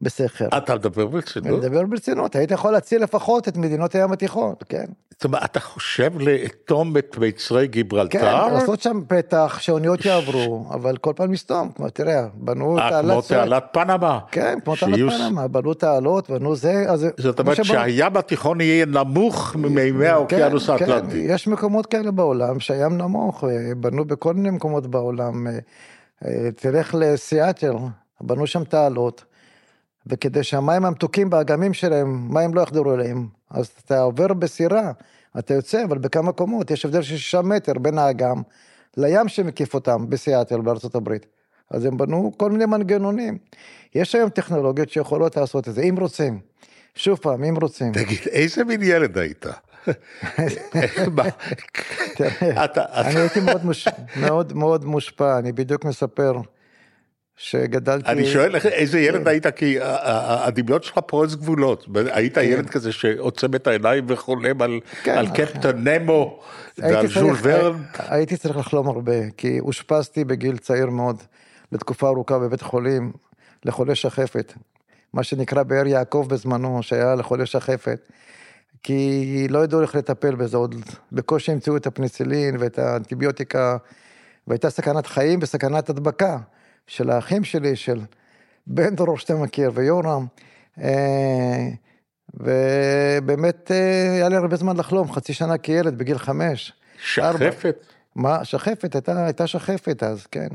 בסכר. 0.00 0.48
אתה 0.56 0.74
מדבר 0.74 1.06
ברצינות? 1.06 1.48
אני 1.48 1.56
מדבר 1.56 1.84
ברצינות, 1.86 2.36
היית 2.36 2.50
יכול 2.50 2.72
להציל 2.72 3.02
לפחות 3.02 3.48
את 3.48 3.56
מדינות 3.56 3.94
הים 3.94 4.12
התיכון, 4.12 4.54
כן. 4.68 4.84
זאת 5.10 5.24
אומרת, 5.24 5.44
אתה 5.44 5.60
חושב 5.60 6.12
לאטום 6.18 6.96
את 6.96 7.16
מיצרי 7.18 7.66
גיברלטר? 7.66 8.18
כן, 8.18 8.54
לעשות 8.54 8.80
שם 8.80 9.00
פתח 9.08 9.58
שאוניות 9.60 10.04
יעברו, 10.04 10.66
אבל 10.70 10.96
כל 10.96 11.12
פעם 11.16 11.30
מסתום, 11.30 11.70
כמו 11.76 11.90
תראה, 11.90 12.26
בנו 12.34 12.76
תעלת... 12.76 13.12
כמו 13.12 13.22
תעלת 13.22 13.64
פנמה. 13.72 14.18
כן, 14.30 14.58
כמו 14.64 14.76
תעלת 14.76 15.12
פנמה, 15.12 15.48
בנו 15.48 15.74
תעלות, 15.74 16.30
בנו 16.30 16.56
זה, 16.56 16.84
אז... 16.88 17.06
זאת 17.16 17.40
אומרת 17.40 17.64
שהים 17.64 18.16
התיכון 18.16 18.60
יהיה 18.60 18.86
נמוך 18.86 19.56
ממימי 19.56 20.06
האוקיינוס 20.06 20.70
כן, 20.70 20.78
כן, 20.78 20.92
האטלנטי. 20.92 21.18
יש 21.18 21.48
מקומות 21.48 21.86
כאלה 21.86 22.10
בעולם 22.10 22.60
שהים 22.60 22.98
נמוך, 22.98 23.44
בנו 23.76 24.04
בכל 24.04 24.34
מיני 24.34 24.50
מקומות 24.50 24.86
בעולם. 24.86 25.46
אה, 26.26 26.48
תלך 26.56 26.94
לסיאטל, 26.98 27.74
בנו 28.20 28.46
שם 28.46 28.64
תעלות, 28.64 29.24
וכדי 30.06 30.42
שהמים 30.42 30.84
המתוקים 30.84 31.30
באגמים 31.30 31.74
שלהם, 31.74 32.34
מים 32.34 32.54
לא 32.54 32.60
יחדרו 32.60 32.94
אליהם, 32.94 33.26
אז 33.50 33.70
אתה 33.84 34.00
עובר 34.00 34.26
בסירה, 34.26 34.92
אתה 35.38 35.54
יוצא, 35.54 35.84
אבל 35.84 35.98
בכמה 35.98 36.32
קומות, 36.32 36.70
יש 36.70 36.84
הבדל 36.84 37.02
של 37.02 37.16
שישה 37.16 37.42
מטר 37.42 37.72
בין 37.72 37.98
האגם 37.98 38.42
לים 38.96 39.28
שמקיף 39.28 39.74
אותם 39.74 40.10
בסיאטל 40.10 40.60
בארצות 40.60 40.94
הברית. 40.94 41.26
אז 41.70 41.84
הם 41.84 41.96
בנו 41.96 42.32
כל 42.36 42.50
מיני 42.50 42.66
מנגנונים. 42.66 43.38
יש 43.94 44.14
היום 44.14 44.30
טכנולוגיות 44.30 44.90
שיכולות 44.90 45.36
לעשות 45.36 45.68
את 45.68 45.74
זה, 45.74 45.82
אם 45.82 45.96
רוצים. 45.98 46.40
שוב 46.94 47.18
פעם, 47.18 47.44
אם 47.44 47.56
רוצים. 47.56 47.92
תגיד, 47.92 48.18
איזה 48.26 48.64
מין 48.64 48.82
ילד 48.82 49.18
היית? 49.18 49.46
אני 52.94 53.20
הייתי 53.20 53.40
מאוד 54.16 54.52
מאוד 54.52 54.84
מושפע, 54.84 55.38
אני 55.38 55.52
בדיוק 55.52 55.84
מספר 55.84 56.32
שגדלתי... 57.36 58.10
אני 58.10 58.26
שואל 58.26 58.56
איזה 58.56 59.00
ילד 59.00 59.20
כן. 59.22 59.28
היית, 59.28 59.46
כי 59.46 59.76
הדמיון 59.82 60.82
שלך 60.82 60.98
פורץ 61.06 61.34
גבולות. 61.34 61.86
היית 62.12 62.34
כן. 62.34 62.44
ילד 62.44 62.70
כזה 62.70 62.92
שעוצם 62.92 63.54
את 63.54 63.66
העיניים 63.66 64.04
וחולם 64.08 64.62
על 64.62 64.80
כן. 65.02 65.24
קפטן 65.34 65.88
נמו 65.88 66.40
ועל 66.78 67.06
ז'ול 67.06 67.36
ורן? 67.42 67.82
הייתי 67.98 68.36
צריך 68.36 68.56
לחלום 68.56 68.88
הרבה, 68.88 69.30
כי 69.36 69.60
אושפזתי 69.60 70.24
בגיל 70.24 70.56
צעיר 70.56 70.86
מאוד, 70.86 71.22
לתקופה 71.72 72.08
ארוכה 72.08 72.38
בבית 72.38 72.62
חולים, 72.62 73.12
לחולי 73.64 73.94
שחפת. 73.94 74.52
מה 75.12 75.22
שנקרא 75.22 75.62
באר 75.62 75.86
יעקב 75.86 76.26
בזמנו, 76.28 76.82
שהיה 76.82 77.14
לחולי 77.14 77.46
שחפת. 77.46 78.00
כי 78.86 79.46
לא 79.50 79.64
ידעו 79.64 79.82
איך 79.82 79.94
לטפל 79.94 80.34
בזה, 80.34 80.56
עוד 80.56 80.74
בקושי 81.12 81.52
המציאו 81.52 81.76
את 81.76 81.86
הפניצילין 81.86 82.56
ואת 82.58 82.78
האנטיביוטיקה 82.78 83.76
והייתה 84.46 84.70
סכנת 84.70 85.06
חיים 85.06 85.38
וסכנת 85.42 85.90
הדבקה 85.90 86.38
של 86.86 87.10
האחים 87.10 87.44
שלי, 87.44 87.76
של 87.76 88.00
בן 88.66 88.94
דרור 88.96 89.18
שאתה 89.18 89.34
מכיר, 89.34 89.70
ויורם. 89.74 90.26
אה, 90.80 91.68
ובאמת 92.34 93.70
אה, 93.70 94.12
היה 94.12 94.28
לי 94.28 94.36
הרבה 94.36 94.56
זמן 94.56 94.76
לחלום, 94.76 95.12
חצי 95.12 95.32
שנה 95.32 95.58
כילד, 95.58 95.98
בגיל 95.98 96.18
חמש. 96.18 96.72
שחפת? 96.98 97.86
מה, 98.16 98.44
שחפת, 98.44 98.94
הייתה, 98.94 99.24
הייתה 99.24 99.46
שחפת 99.46 100.02
אז, 100.02 100.26
כן. 100.26 100.48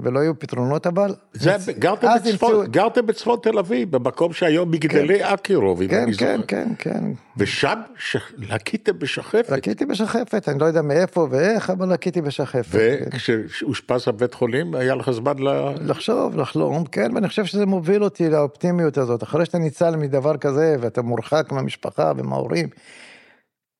ולא 0.00 0.20
היו 0.20 0.38
פתרונות 0.38 0.86
אבל. 0.86 1.14
זה, 1.32 1.72
גרתם, 1.72 2.08
בצפון, 2.16 2.50
נמצאו... 2.52 2.70
גרתם 2.70 3.06
בצפון 3.06 3.38
תל 3.42 3.58
אביב, 3.58 3.96
במקום 3.96 4.32
שהיום 4.32 4.70
מגדלי 4.70 5.18
כן, 5.18 5.24
אקירוב, 5.24 5.82
אם 5.82 5.88
כן, 5.88 6.02
אני 6.02 6.14
כן, 6.14 6.40
כן, 6.48 6.68
כן. 6.78 7.04
ושם 7.36 7.80
ש... 7.98 8.16
לקיתם 8.38 8.98
בשחפת? 8.98 9.50
לקיתי 9.50 9.86
בשחפת, 9.86 10.48
אני 10.48 10.58
לא 10.58 10.64
יודע 10.64 10.82
מאיפה 10.82 11.26
ואיך, 11.30 11.70
אבל 11.70 11.92
לקיתי 11.92 12.20
בשחפת. 12.20 12.78
וכשאושפז 13.14 14.04
כן. 14.04 14.10
בבית 14.10 14.34
חולים, 14.34 14.74
היה 14.74 14.94
לך 14.94 15.10
זמן 15.10 15.38
ל... 15.38 15.48
לחשוב, 15.90 16.36
לחלום, 16.36 16.84
כן, 16.84 17.14
ואני 17.14 17.28
חושב 17.28 17.44
שזה 17.44 17.66
מוביל 17.66 18.04
אותי 18.04 18.30
לאופטימיות 18.30 18.98
הזאת. 18.98 19.22
אחרי 19.22 19.46
שאתה 19.46 19.58
ניצל 19.58 19.96
מדבר 19.96 20.36
כזה, 20.36 20.76
ואתה 20.80 21.02
מורחק 21.02 21.52
מהמשפחה 21.52 22.12
ומההורים, 22.16 22.68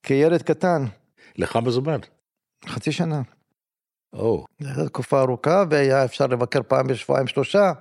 כילד 0.02 0.42
קטן. 0.42 0.85
לכמה 1.38 1.70
זמן? 1.70 1.98
חצי 2.66 2.92
שנה. 2.92 3.22
או. 4.18 4.44
זו 4.61 4.68
הייתה 4.68 4.88
תקופה 4.88 5.20
ארוכה, 5.20 5.64
והיה 5.70 6.05
אפשר 6.05 6.26
לבקר 6.26 6.61
פעם 6.68 6.87
בשבועיים 6.87 7.26
שלושה, 7.26 7.72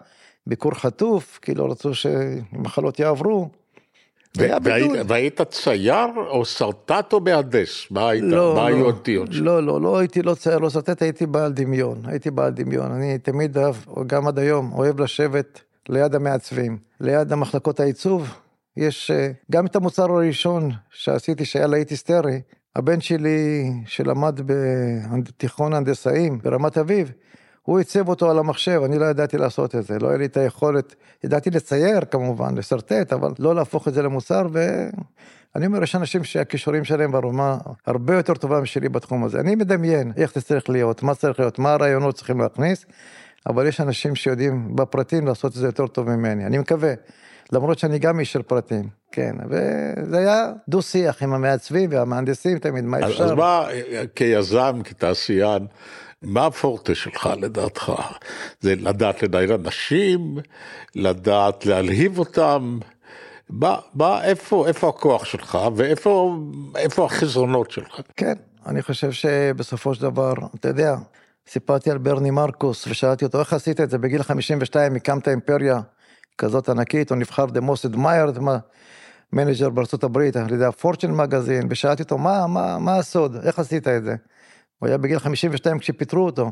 ביקור 0.48 0.74
חטוף, 0.74 1.40
כי 1.42 1.56
לא 1.56 1.72
רצו 1.72 1.92
שמחלות 1.94 3.00
יעברו. 3.00 3.50
והיית 5.08 5.42
צייר 5.42 6.08
או 6.28 6.46
שרטט 6.46 7.14
או 7.14 7.20
מהנדס? 7.20 7.92
מה 7.92 8.10
היית? 8.10 8.24
לא, 8.24 8.56
מה 8.56 8.68
היו 8.68 8.86
האותיות 8.86 9.34
שלך? 9.34 9.46
לא, 9.46 9.64
לא, 9.64 9.82
לא 9.82 9.98
הייתי 9.98 10.22
לא 10.22 10.36
צייר, 10.36 10.58
לא 10.58 10.70
שרטט, 10.70 11.02
הייתי 11.02 11.26
בעל 11.26 11.52
דמיון. 11.52 12.02
הייתי 12.06 12.32
בעל 12.32 12.52
דמיון. 12.52 12.92
אני 12.92 13.18
תמיד 13.18 13.58
אוהב, 13.58 13.76
גם 14.08 14.28
עד 14.28 14.40
היום, 14.40 14.72
אוהב 14.74 15.00
לשבת 15.00 15.62
ליד 15.90 16.16
המעצבים, 16.16 16.78
ליד 17.02 17.32
המחלקות 17.32 17.80
העיצוב. 17.80 18.36
יש 18.78 19.12
אה, 19.12 19.32
גם 19.52 19.66
את 19.66 19.76
המוצר 19.76 20.12
הראשון 20.12 20.72
שעשיתי, 20.92 21.46
שהיה 21.46 21.68
להיט 21.68 21.90
היסטרי, 21.90 22.42
הבן 22.76 23.02
שלי, 23.02 23.72
שלמד 23.86 24.40
בתיכון 24.46 25.74
הנדסאים 25.74 26.40
ברמת 26.44 26.78
אביב, 26.78 27.12
הוא 27.64 27.78
עיצב 27.78 28.10
אותו 28.10 28.32
על 28.32 28.40
המחשב, 28.40 28.82
אני 28.86 29.00
לא 29.00 29.06
ידעתי 29.06 29.38
לעשות 29.38 29.76
את 29.76 29.84
זה, 29.84 30.00
לא 30.00 30.08
היה 30.08 30.18
לי 30.18 30.26
את 30.26 30.38
היכולת, 30.38 30.96
ידעתי 31.24 31.50
לצייר 31.50 32.02
כמובן, 32.12 32.58
לשרטט, 32.58 33.14
אבל 33.14 33.32
לא 33.40 33.56
להפוך 33.56 33.88
את 33.88 33.94
זה 33.94 34.02
למוצר, 34.02 34.48
ואני 34.52 35.66
אומר, 35.66 35.84
יש 35.84 35.96
אנשים 35.96 36.24
שהכישורים 36.24 36.84
שלהם 36.84 37.12
ברמה 37.12 37.58
הרבה 37.86 38.16
יותר 38.16 38.34
טובה 38.34 38.62
משלי 38.62 38.90
בתחום 38.90 39.24
הזה. 39.24 39.40
אני 39.40 39.56
מדמיין 39.56 40.12
איך 40.18 40.34
זה 40.36 40.42
צריך 40.42 40.70
להיות, 40.70 41.04
מה 41.04 41.16
צריך 41.16 41.40
להיות, 41.40 41.60
מה 41.60 41.74
הרעיונות 41.74 42.16
צריכים 42.16 42.42
להכניס, 42.42 42.86
אבל 43.48 43.68
יש 43.68 43.82
אנשים 43.82 44.16
שיודעים 44.16 44.76
בפרטים 44.76 45.28
לעשות 45.28 45.52
את 45.52 45.58
זה 45.58 45.66
יותר 45.66 45.88
טוב 45.88 46.10
ממני, 46.10 46.46
אני 46.46 46.58
מקווה. 46.58 46.94
למרות 47.52 47.80
שאני 47.80 48.00
גם 48.00 48.20
איש 48.20 48.34
של 48.34 48.42
פרטים, 48.42 48.90
כן, 49.12 49.36
וזה 49.50 50.18
היה 50.18 50.52
דו-שיח 50.70 51.24
עם 51.24 51.34
המעצבים 51.34 51.90
והמהנדסים 51.92 52.60
תמיד, 52.60 52.84
מה 52.84 53.00
אפשר. 53.00 53.24
אז 53.24 53.32
מה, 53.32 53.68
כיזם, 54.16 54.82
כתעשיין, 54.84 55.68
מה 56.22 56.46
הפורטה 56.46 56.96
שלך 56.96 57.30
לדעתך? 57.42 57.92
זה 58.60 58.76
לדעת 58.76 59.24
לנהל 59.24 59.52
אנשים, 59.52 60.38
לדעת 60.96 61.66
להלהיב 61.66 62.20
אותם, 62.20 62.80
מה, 63.50 63.78
מה, 63.94 64.24
איפה, 64.24 64.68
איפה 64.68 64.90
הכוח 64.90 65.26
שלך 65.26 65.58
ואיפה 65.76 66.36
איפה 66.76 67.06
החסרונות 67.06 67.72
שלך? 67.72 68.00
כן, 68.16 68.34
אני 68.66 68.82
חושב 68.82 69.12
שבסופו 69.12 69.94
של 69.94 70.02
דבר, 70.02 70.34
אתה 70.56 70.68
יודע, 70.68 70.96
סיפרתי 71.48 71.92
על 71.92 71.98
ברני 71.98 72.32
מרקוס 72.32 72.88
ושאלתי 72.88 73.26
אותו 73.26 73.40
איך 73.40 73.54
עשית 73.54 73.82
את 73.82 73.90
זה 73.90 73.98
בגיל 73.98 74.24
52 74.24 74.96
הקמת 74.96 75.28
אימפריה 75.28 75.80
כזאת 76.38 76.70
ענקית, 76.70 77.10
הוא 77.10 77.18
נבחר 77.18 77.46
The 77.46 77.62
Most 77.62 77.96
Admired 77.96 78.40
manager 79.34 79.70
בארצות 79.70 80.04
הברית 80.04 80.36
על 80.36 80.54
ידי 80.54 80.66
הפורצ'ן 80.66 81.12
מגזין, 81.12 81.68
ושאלתי 81.70 82.04
אותו, 82.04 82.18
מה, 82.18 82.48
מה, 82.48 82.80
מה 82.80 82.98
הסוד, 82.98 83.36
איך 83.36 83.60
עשית 83.60 83.88
את 83.88 84.04
זה? 84.04 84.16
הוא 84.80 84.88
היה 84.88 84.98
בגיל 84.98 85.20
52 85.20 85.80
כשפיטרו 85.80 86.26
אותו. 86.26 86.52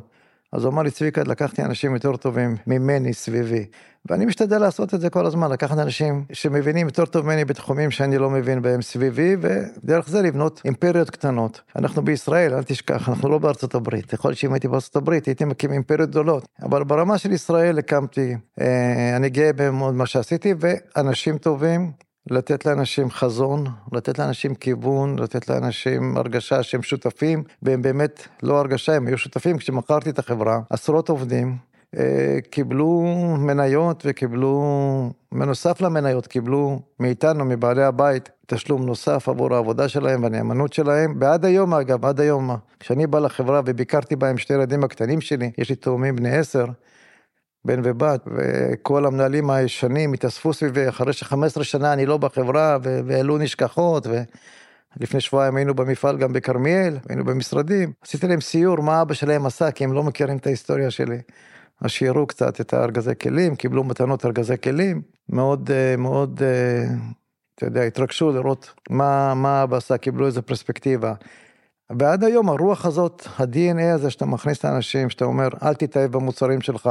אז 0.54 0.64
הוא 0.64 0.74
אמר 0.74 0.82
לי, 0.82 0.92
צביקה, 0.92 1.24
לקחתי 1.24 1.62
אנשים 1.64 1.94
יותר 1.94 2.16
טובים 2.16 2.56
ממני 2.68 3.14
סביבי. 3.14 3.66
ואני 4.10 4.26
משתדל 4.26 4.58
לעשות 4.58 4.94
את 4.94 5.02
זה 5.02 5.10
כל 5.10 5.26
הזמן, 5.26 5.52
לקחת 5.52 5.78
אנשים 5.78 6.26
שמבינים 6.34 6.88
יותר 6.88 7.06
טוב 7.06 7.26
ממני 7.26 7.46
בתחומים 7.46 7.92
שאני 7.92 8.18
לא 8.18 8.30
מבין 8.30 8.62
בהם 8.62 8.82
סביבי, 8.82 9.36
ודרך 9.42 10.10
זה 10.10 10.22
לבנות 10.22 10.62
אימפריות 10.66 11.10
קטנות. 11.10 11.62
אנחנו 11.76 12.02
בישראל, 12.02 12.54
אל 12.54 12.64
תשכח, 12.64 13.10
אנחנו 13.10 13.30
לא 13.30 13.38
בארצות 13.38 13.76
הברית. 13.76 14.14
יכול 14.14 14.30
להיות 14.30 14.40
שאם 14.40 14.54
הייתי 14.54 14.68
בארצות 14.68 14.96
הברית, 14.96 15.26
הייתי 15.26 15.46
מקים 15.46 15.72
אימפריות 15.72 16.10
גדולות. 16.10 16.46
אבל 16.62 16.84
ברמה 16.84 17.18
של 17.18 17.32
ישראל 17.32 17.80
הקמתי, 17.80 18.36
אה, 18.62 19.16
אני 19.16 19.30
גאה 19.30 19.54
במאוד 19.56 19.94
מה 19.94 20.06
שעשיתי, 20.06 20.54
ואנשים 20.60 21.38
טובים, 21.38 21.92
לתת 22.32 22.66
לאנשים 22.66 23.12
חזון, 23.12 23.66
לתת 23.92 24.20
לאנשים 24.20 24.56
כיוון, 24.56 25.20
לתת 25.20 25.50
לאנשים 25.50 26.18
הרגשה 26.18 26.64
שהם 26.64 26.82
שותפים, 26.82 27.44
והם 27.62 27.82
באמת 27.82 28.28
לא 28.44 28.60
הרגשה, 28.60 28.96
הם 28.96 29.08
היו 29.08 29.18
שותפים. 29.18 29.58
כשמכרתי 29.58 30.10
את 30.10 30.20
החברה, 30.20 30.60
עשרות 30.70 31.10
עובדים 31.10 31.58
אה, 31.98 32.38
קיבלו 32.50 33.02
מניות 33.40 34.04
וקיבלו, 34.06 34.64
בנוסף 35.32 35.82
למניות, 35.82 36.28
קיבלו 36.28 36.80
מאיתנו, 37.00 37.46
מבעלי 37.46 37.84
הבית, 37.84 38.30
תשלום 38.46 38.86
נוסף 38.86 39.30
עבור 39.30 39.56
העבודה 39.56 39.88
שלהם 39.88 40.24
והנאמנות 40.24 40.74
שלהם. 40.74 41.18
ועד 41.20 41.46
היום, 41.46 41.74
אגב, 41.74 42.06
עד 42.06 42.20
היום, 42.20 42.50
כשאני 42.80 43.08
בא 43.08 43.20
לחברה 43.20 43.62
וביקרתי 43.66 44.16
בה 44.16 44.30
עם 44.30 44.38
שתי 44.38 44.54
ילדים 44.54 44.84
הקטנים 44.84 45.22
שלי, 45.22 45.52
יש 45.58 45.70
לי 45.70 45.76
תאומים 45.76 46.16
בני 46.16 46.38
עשר, 46.38 46.66
בן 47.66 47.82
ובת, 47.84 48.28
וכל 48.36 49.06
המנהלים 49.06 49.50
הישנים 49.50 50.14
התאספו 50.14 50.54
סביבי, 50.54 50.90
אחרי 50.90 51.14
ש-15 51.14 51.64
שנה 51.64 51.94
אני 51.94 52.06
לא 52.06 52.18
בחברה, 52.18 52.78
והעלו 52.84 53.38
נשכחות, 53.38 54.08
ולפני 54.98 55.22
שבועיים 55.22 55.56
היינו 55.56 55.74
במפעל 55.74 56.18
גם 56.18 56.34
בכרמיאל, 56.34 56.98
היינו 57.10 57.26
במשרדים, 57.26 57.92
עשיתי 58.02 58.28
להם 58.28 58.42
סיור 58.42 58.82
מה 58.82 59.02
אבא 59.02 59.14
שלהם 59.14 59.46
עשה, 59.46 59.72
כי 59.72 59.84
הם 59.84 59.94
לא 59.94 60.04
מכירים 60.04 60.38
את 60.38 60.48
ההיסטוריה 60.48 60.92
שלי. 60.92 61.18
אז 61.82 61.92
שיראו 61.92 62.28
קצת 62.28 62.62
את 62.62 62.74
הארגזי 62.74 63.12
כלים, 63.22 63.56
קיבלו 63.56 63.84
מתנות 63.84 64.26
ארגזי 64.26 64.58
כלים, 64.64 65.02
מאוד, 65.30 65.72
אה, 65.72 65.98
מאוד, 65.98 66.42
אה, 66.44 66.86
אתה 67.56 67.66
יודע, 67.66 67.82
התרגשו 67.82 68.32
לראות 68.32 68.74
מה, 68.90 69.34
מה 69.34 69.64
אבא 69.64 69.78
עשה, 69.78 69.98
קיבלו 69.98 70.26
איזה 70.26 70.42
פרספקטיבה. 70.42 71.14
ועד 72.00 72.24
היום 72.24 72.50
הרוח 72.50 72.86
הזאת, 72.86 73.28
ה-DNA 73.40 73.94
הזה 73.94 74.10
שאתה 74.10 74.26
מכניס 74.26 74.60
את 74.60 74.66
האנשים, 74.66 75.10
שאתה 75.10 75.26
אומר, 75.26 75.48
אל 75.64 75.74
תתאהב 75.74 76.12
במוצרים 76.12 76.62
שלך, 76.62 76.90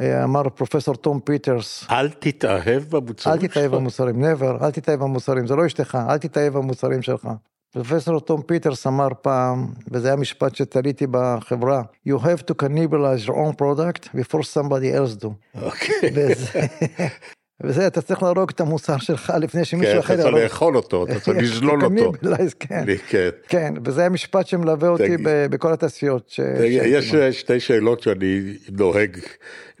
אמר 0.00 0.48
פרופסור 0.48 0.94
תום 0.94 1.20
פיטרס. 1.20 1.84
אל 1.90 2.08
תתאהב 2.08 2.82
במוצרים 2.90 3.16
שלך. 3.16 3.26
אל 3.26 3.48
תתאהב 3.48 3.74
במוצרים, 3.74 4.24
never, 4.24 4.64
אל 4.64 4.70
תתאהב 4.70 5.00
במוצרים, 5.00 5.46
זה 5.46 5.56
לא 5.56 5.66
אשתך, 5.66 5.98
אל 6.08 6.18
תתאהב 6.18 6.52
במוצרים 6.52 7.02
שלך. 7.02 7.28
פרופסור 7.72 8.20
תום 8.20 8.42
פיטרס 8.42 8.86
אמר 8.86 9.08
פעם, 9.22 9.66
וזה 9.90 10.08
היה 10.08 10.16
משפט 10.16 10.54
שתליתי 10.54 11.06
בחברה, 11.10 11.82
You 12.08 12.18
have 12.18 12.42
to 12.50 12.54
cannibalize 12.62 13.26
your 13.26 13.34
own 13.34 13.54
product 13.62 14.08
before 14.14 14.42
somebody 14.42 14.92
else 14.94 15.24
do. 15.24 15.28
אוקיי. 15.62 16.10
Okay. 16.10 17.02
וזה, 17.60 17.86
אתה 17.86 18.02
צריך 18.02 18.22
להרוג 18.22 18.50
את 18.50 18.60
המוצר 18.60 18.98
שלך 18.98 19.32
לפני 19.40 19.64
שמישהו 19.64 19.92
כן, 19.92 19.98
אחר. 19.98 20.14
כן, 20.14 20.20
אתה 20.20 20.22
צריך 20.22 20.42
לאכול 20.42 20.76
אותו, 20.76 21.04
אתה 21.04 21.20
צריך 21.20 21.38
לזלול 21.42 21.84
אותו. 21.84 22.12
כן, 22.60 22.84
כן. 23.08 23.28
כן, 23.48 23.74
וזה 23.84 24.06
המשפט 24.06 24.46
שמלווה 24.46 24.88
אותי 24.88 25.16
בכל 25.50 25.72
התעשיות. 25.72 26.32
יש 26.60 27.14
שתי 27.14 27.60
שאלות 27.60 28.02
שאני 28.02 28.56
נוהג 28.68 29.18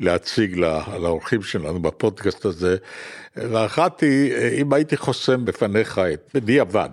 להציג 0.00 0.56
לאורחים 0.98 1.42
שלנו 1.42 1.82
בפודקאסט 1.82 2.44
הזה, 2.44 2.76
ואחת 3.36 4.00
היא, 4.00 4.34
אם 4.52 4.72
הייתי 4.72 4.96
חוסם 4.96 5.44
בפניך 5.44 5.98
את, 5.98 6.30
בדיעבד, 6.34 6.90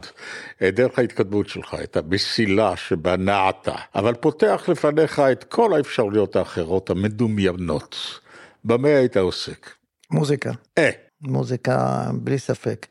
את 0.68 0.76
דרך 0.76 1.00
ההתקדמות 1.00 1.50
שלך, 1.50 1.78
את 1.84 1.98
המסילה 1.98 2.76
שבה 2.76 3.18
נעת, 3.18 3.68
אבל 3.96 4.14
פותח 4.14 4.66
לפניך 4.68 5.20
את 5.20 5.44
כל 5.44 5.74
האפשרויות 5.74 6.36
האחרות 6.36 6.90
המדומיינות, 6.90 8.20
במה 8.66 8.88
היית 8.88 9.18
עוסק? 9.18 9.83
מוזיקה. 10.12 10.52
אה. 10.78 10.90
מוזיקה, 11.22 12.06
בלי 12.14 12.40
ספק. 12.40 12.86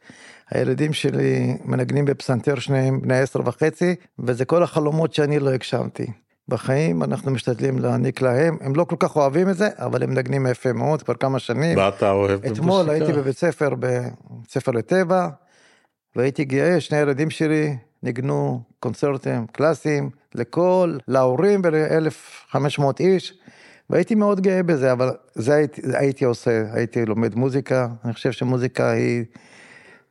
הילדים 0.50 0.92
שלי 0.92 1.56
מנגנים 1.64 2.04
בפסנתר 2.04 2.58
שניהם 2.58 3.02
בני 3.02 3.18
עשר 3.18 3.40
וחצי, 3.44 3.94
וזה 4.18 4.44
כל 4.44 4.62
החלומות 4.62 5.14
שאני 5.14 5.38
לא 5.38 5.50
הגשמתי. 5.50 6.06
בחיים 6.48 7.02
אנחנו 7.02 7.30
משתדלים 7.30 7.78
להעניק 7.78 8.20
להם, 8.20 8.56
הם 8.60 8.76
לא 8.76 8.84
כל 8.84 8.96
כך 8.98 9.16
אוהבים 9.16 9.48
את 9.48 9.56
זה, 9.56 9.68
אבל 9.76 10.02
הם 10.02 10.10
מנגנים 10.10 10.46
יפה 10.46 10.72
מאוד 10.72 11.02
כבר 11.02 11.14
כמה 11.14 11.38
שנים. 11.38 11.78
מה 11.78 11.88
אתה 11.88 12.10
אוהב 12.10 12.40
במוזיקה? 12.40 12.52
אתמול 12.52 12.90
הייתי 12.90 13.12
בבית 13.12 13.38
ספר, 13.38 13.70
בבית 13.74 14.50
ספר 14.50 14.72
לטבע, 14.72 15.28
והייתי 16.16 16.44
גאה, 16.44 16.80
שני 16.80 16.98
הילדים 16.98 17.30
שלי 17.30 17.76
ניגנו 18.02 18.62
קונצרטים 18.80 19.46
קלאסיים 19.46 20.10
לכל, 20.34 20.96
להורים 21.08 21.60
ול-1500 21.64 22.82
איש. 23.00 23.34
והייתי 23.90 24.14
מאוד 24.14 24.40
גאה 24.40 24.62
בזה, 24.62 24.92
אבל 24.92 25.10
זה 25.34 25.54
הייתי, 25.54 25.82
הייתי 25.94 26.24
עושה, 26.24 26.64
הייתי 26.72 27.04
לומד 27.04 27.34
מוזיקה, 27.34 27.88
אני 28.04 28.12
חושב 28.12 28.32
שמוזיקה 28.32 28.90
היא 28.90 29.24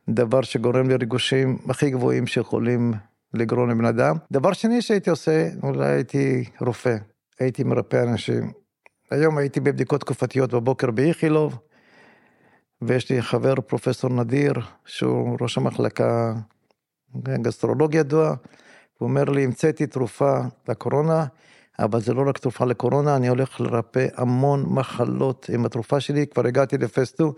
דבר 0.08 0.42
שגורם 0.42 0.90
לריגושים 0.90 1.58
הכי 1.68 1.90
גבוהים 1.90 2.26
שיכולים 2.26 2.92
לגרום 3.34 3.70
לבן 3.70 3.84
אדם. 3.84 4.16
דבר 4.32 4.52
שני 4.52 4.82
שהייתי 4.82 5.10
עושה, 5.10 5.48
אולי 5.62 5.86
הייתי 5.86 6.44
רופא. 6.60 6.96
הייתי 7.40 7.64
מרפא 7.64 8.02
אנשים. 8.02 8.52
היום 9.10 9.38
הייתי 9.38 9.60
בבדיקות 9.60 10.00
תקופתיות 10.00 10.54
בבוקר 10.54 10.90
באיכילוב, 10.90 11.58
ויש 12.82 13.10
לי 13.10 13.22
חבר, 13.22 13.54
פרופסור 13.54 14.10
נדיר, 14.10 14.52
שהוא 14.84 15.36
ראש 15.40 15.58
המחלקה 15.58 16.34
גסטרולוגיה 17.26 18.00
ידוע, 18.00 18.28
הוא 18.98 19.08
אומר 19.08 19.24
לי, 19.24 19.44
המצאתי 19.44 19.86
תרופה 19.86 20.40
לקורונה, 20.68 21.26
אבל 21.78 22.00
זה 22.00 22.14
לא 22.14 22.28
רק 22.28 22.38
תרופה 22.38 22.64
לקורונה, 22.64 23.16
אני 23.16 23.28
הולך 23.28 23.60
לרפא 23.60 24.06
המון 24.16 24.64
מחלות 24.68 25.50
עם 25.52 25.64
התרופה 25.64 26.00
שלי, 26.00 26.26
כבר 26.26 26.46
הגעתי 26.46 26.76
2, 27.04 27.30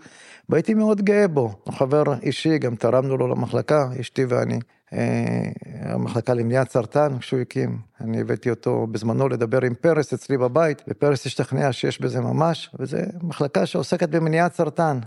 והייתי 0.49 0.73
מאוד 0.73 1.01
גאה 1.01 1.27
בו. 1.27 1.53
הוא 1.63 1.73
חבר 1.73 2.03
אישי, 2.21 2.57
גם 2.57 2.75
תרמנו 2.75 3.17
לו 3.17 3.27
למחלקה, 3.27 3.87
אשתי 4.01 4.25
ואני. 4.25 4.59
אה, 4.93 5.51
המחלקה 5.81 6.33
למניעת 6.33 6.71
סרטן, 6.71 7.19
כשהוא 7.19 7.39
הקים, 7.39 7.77
אני 8.01 8.21
הבאתי 8.21 8.49
אותו 8.49 8.87
בזמנו 8.87 9.29
לדבר 9.29 9.65
עם 9.65 9.73
פרס 9.73 10.13
אצלי 10.13 10.37
בבית, 10.37 10.83
ופרס 10.87 11.25
השתכנע 11.25 11.71
שיש 11.71 12.01
בזה 12.01 12.21
ממש, 12.21 12.69
וזו 12.79 12.97
מחלקה 13.21 13.65
שעוסקת 13.65 14.09
במניעת 14.09 14.53
סרטן. 14.53 14.99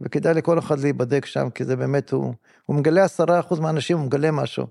וכדאי 0.00 0.34
לכל 0.34 0.58
אחד 0.58 0.78
להיבדק 0.80 1.26
שם, 1.26 1.50
כי 1.50 1.64
זה 1.64 1.76
באמת, 1.76 2.10
הוא, 2.10 2.34
הוא 2.66 2.76
מגלה 2.76 3.04
עשרה 3.04 3.40
אחוז 3.40 3.60
מהאנשים, 3.60 3.98
הוא 3.98 4.06
מגלה 4.06 4.30
משהו. 4.30 4.66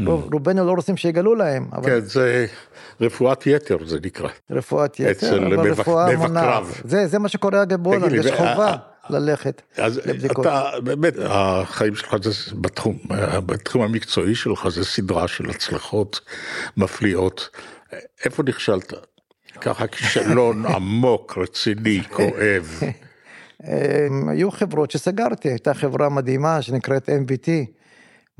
Mm. 0.00 0.04
רוב, 0.06 0.28
רובנו 0.32 0.66
לא 0.66 0.72
רוצים 0.72 0.96
שיגלו 0.96 1.34
להם. 1.34 1.68
אבל... 1.72 1.90
כן, 1.90 2.00
זה 2.00 2.46
רפואת 3.00 3.46
יתר 3.46 3.76
זה 3.86 3.98
נקרא. 4.04 4.28
רפואת 4.50 5.00
יתר, 5.00 5.38
אבל 5.38 5.56
מבק... 5.56 5.78
רפואה 5.78 6.16
מונעת. 6.16 6.64
זה, 6.84 7.06
זה 7.06 7.18
מה 7.18 7.28
שקורה 7.28 7.62
אגב 7.62 7.82
בהולנד, 7.82 8.12
יש 8.12 8.26
חובה. 8.26 8.76
ללכת 9.10 9.62
אז 9.76 10.00
לבדיקות. 10.06 10.46
אתה 10.46 10.70
באמת, 10.84 11.14
החיים 11.24 11.94
שלך 11.94 12.16
זה 12.22 12.30
בתחום, 12.60 12.98
בתחום 13.46 13.82
המקצועי 13.82 14.34
שלך 14.34 14.68
זה 14.68 14.84
סדרה 14.84 15.28
של 15.28 15.50
הצלחות 15.50 16.20
מפליאות. 16.76 17.48
איפה 18.24 18.42
נכשלת? 18.42 18.92
ככה 19.60 19.86
כישלון 19.86 20.66
עמוק, 20.74 21.38
רציני, 21.38 22.02
כואב. 22.10 22.80
היו 24.28 24.50
חברות 24.50 24.90
שסגרתי, 24.90 25.48
הייתה 25.48 25.74
חברה 25.74 26.08
מדהימה 26.08 26.62
שנקראת 26.62 27.08
MVT, 27.08 27.50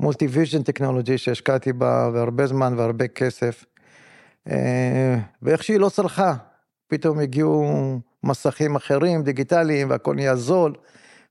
Multi 0.03 0.27
Vision 0.27 0.63
Technology 0.63 1.17
שהשקעתי 1.17 1.73
בה 1.73 2.09
והרבה 2.13 2.47
זמן 2.47 2.73
והרבה 2.77 3.07
כסף. 3.07 3.65
אה, 4.51 5.17
ואיך 5.41 5.63
שהיא 5.63 5.79
לא 5.79 5.89
צלחה, 5.89 6.33
פתאום 6.87 7.19
הגיעו 7.19 7.99
מסכים 8.23 8.75
אחרים, 8.75 9.23
דיגיטליים, 9.23 9.89
והכל 9.89 10.15
נהיה 10.15 10.35
זול. 10.35 10.73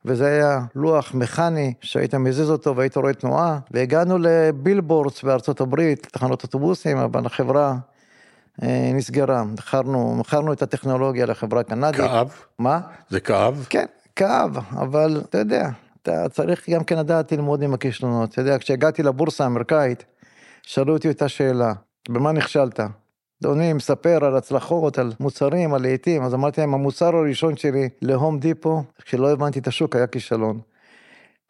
וזה 0.05 0.27
היה 0.27 0.61
לוח 0.75 1.15
מכני 1.15 1.75
שהיית 1.81 2.15
מזיז 2.15 2.51
אותו 2.51 2.77
והיית 2.77 2.97
רואה 2.97 3.13
תנועה, 3.13 3.59
והגענו 3.71 4.19
ל-billboards 4.19 5.23
בארצות 5.23 5.61
הברית, 5.61 6.07
תחנות 6.13 6.43
אוטובוסים, 6.43 6.97
אבל 6.97 7.27
החברה 7.27 7.77
אה, 8.63 8.91
נסגרה, 8.95 9.45
מכרנו, 9.45 10.17
מכרנו 10.17 10.53
את 10.53 10.63
הטכנולוגיה 10.63 11.27
לחברה 11.27 11.63
קנדית. 11.63 12.01
כאב? 12.01 12.33
מה? 12.59 12.81
זה 13.09 13.21
כאב? 13.21 13.67
כן, 13.71 13.87
כאב, 14.17 14.57
אבל 14.73 15.23
אתה 15.29 15.39
יודע, 15.39 15.69
אתה 16.03 16.29
צריך 16.29 16.71
גם 16.71 16.85
כן 16.85 16.99
לדעת 16.99 17.33
ללמוד 17.33 17.63
עם 17.63 17.75
הכישלונות. 17.75 18.31
אתה 18.31 18.41
יודע, 18.41 18.59
כשהגעתי 18.59 19.03
לבורסה 19.03 19.45
האמריקאית, 19.45 20.05
שאלו 20.63 20.93
אותי 20.93 21.11
את 21.11 21.23
השאלה, 21.23 21.73
במה 22.09 22.33
נכשלת? 22.33 22.81
אדוני 23.43 23.73
מספר 23.73 24.25
על 24.25 24.37
הצלחות, 24.37 24.99
על 24.99 25.13
מוצרים, 25.21 25.75
על 25.75 25.83
לעיתים, 25.83 26.23
אז 26.23 26.35
אמרתי 26.35 26.61
להם, 26.61 26.75
המוצר 26.75 27.17
הראשון 27.17 27.57
שלי 27.57 27.89
להום 28.03 28.39
דיפו, 28.39 28.83
כשלא 29.05 29.33
הבנתי 29.33 29.59
את 29.59 29.67
השוק, 29.67 29.97
היה 29.97 30.07
כישלון. 30.07 30.61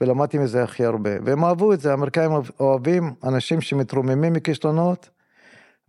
ולמדתי 0.01 0.39
מזה 0.39 0.63
הכי 0.63 0.85
הרבה. 0.85 1.11
והם 1.25 1.45
אהבו 1.45 1.73
את 1.73 1.81
זה, 1.81 1.91
האמריקאים 1.91 2.31
אוהבים 2.61 3.15
אנשים 3.25 3.61
שמתרוממים 3.61 4.33
מכישלונות 4.33 5.11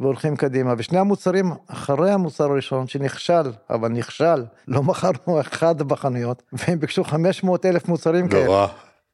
והולכים 0.04 0.36
קדימה. 0.36 0.74
ושני 0.78 1.00
המוצרים 1.00 1.52
אחרי 1.68 2.12
המוצר 2.12 2.44
הראשון, 2.44 2.88
שנכשל, 2.88 3.52
אבל 3.70 3.90
נכשל, 3.90 4.44
לא 4.68 4.84
מכרנו 4.84 5.42
אחד 5.42 5.82
בחנויות, 5.82 6.44
והם 6.54 6.80
ביקשו 6.80 7.04
500 7.04 7.66
אלף 7.66 7.88
מוצרים 7.88 8.28
כאלה. 8.28 8.46
נורא. 8.46 8.68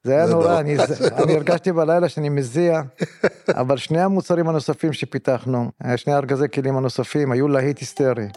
זה 0.03 0.13
היה 0.13 0.25
נורא, 0.25 0.59
אני, 0.59 0.77
אני 1.23 1.35
הרגשתי 1.35 1.71
בלילה 1.71 2.09
שאני 2.09 2.29
מזיע, 2.29 2.81
אבל 3.61 3.77
שני 3.77 4.01
המוצרים 4.01 4.49
הנוספים 4.49 4.93
שפיתחנו, 4.93 5.71
שני 5.95 6.13
ארגזי 6.13 6.45
כלים 6.53 6.77
הנוספים, 6.77 7.31
היו 7.31 7.47
להיט 7.47 7.79
היסטרי. 7.79 8.27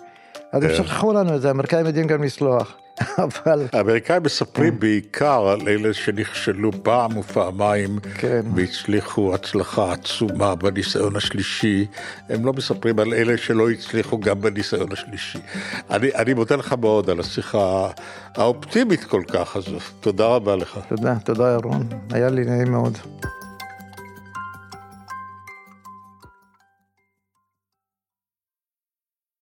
אז 0.52 0.62
הם 0.62 0.68
כן. 0.68 0.76
שכחו 0.76 1.12
לנו 1.12 1.36
את 1.36 1.40
זה, 1.40 1.48
האמריקאים 1.48 1.86
יודעים 1.86 2.06
גם 2.06 2.22
לסלוח. 2.22 2.76
אבל... 3.24 3.66
האמריקאים 3.72 4.22
מספרים 4.22 4.81
בעיקר 4.81 5.48
על 5.48 5.68
אלה 5.68 5.94
שנכשלו 5.94 6.70
פעם 6.83 7.16
ופעמיים 7.16 7.98
כן. 8.14 8.42
והצליחו 8.57 9.35
הצלחה 9.35 9.92
עצומה 9.92 10.55
בניסיון 10.55 11.16
השלישי. 11.16 11.87
הם 12.28 12.46
לא 12.46 12.52
מספרים 12.52 12.98
על 12.98 13.14
אלה 13.14 13.37
שלא 13.37 13.70
הצליחו 13.70 14.20
גם 14.20 14.40
בניסיון 14.40 14.92
השלישי. 14.92 15.38
אני, 15.90 16.14
אני 16.14 16.35
מודה 16.35 16.57
לך 16.57 16.72
מאוד 16.81 17.11
על 17.11 17.20
השיחה 17.20 17.90
האופטימית 18.37 19.05
כל 19.05 19.22
כך 19.33 19.57
הזו. 19.57 19.78
תודה 20.00 20.26
רבה 20.26 20.57
לך. 20.57 20.78
תודה, 20.88 21.14
תודה 21.24 21.52
ירון. 21.52 21.88
היה 22.11 22.28
לי 22.28 22.44
נעים 22.44 22.70
מאוד. 22.72 22.98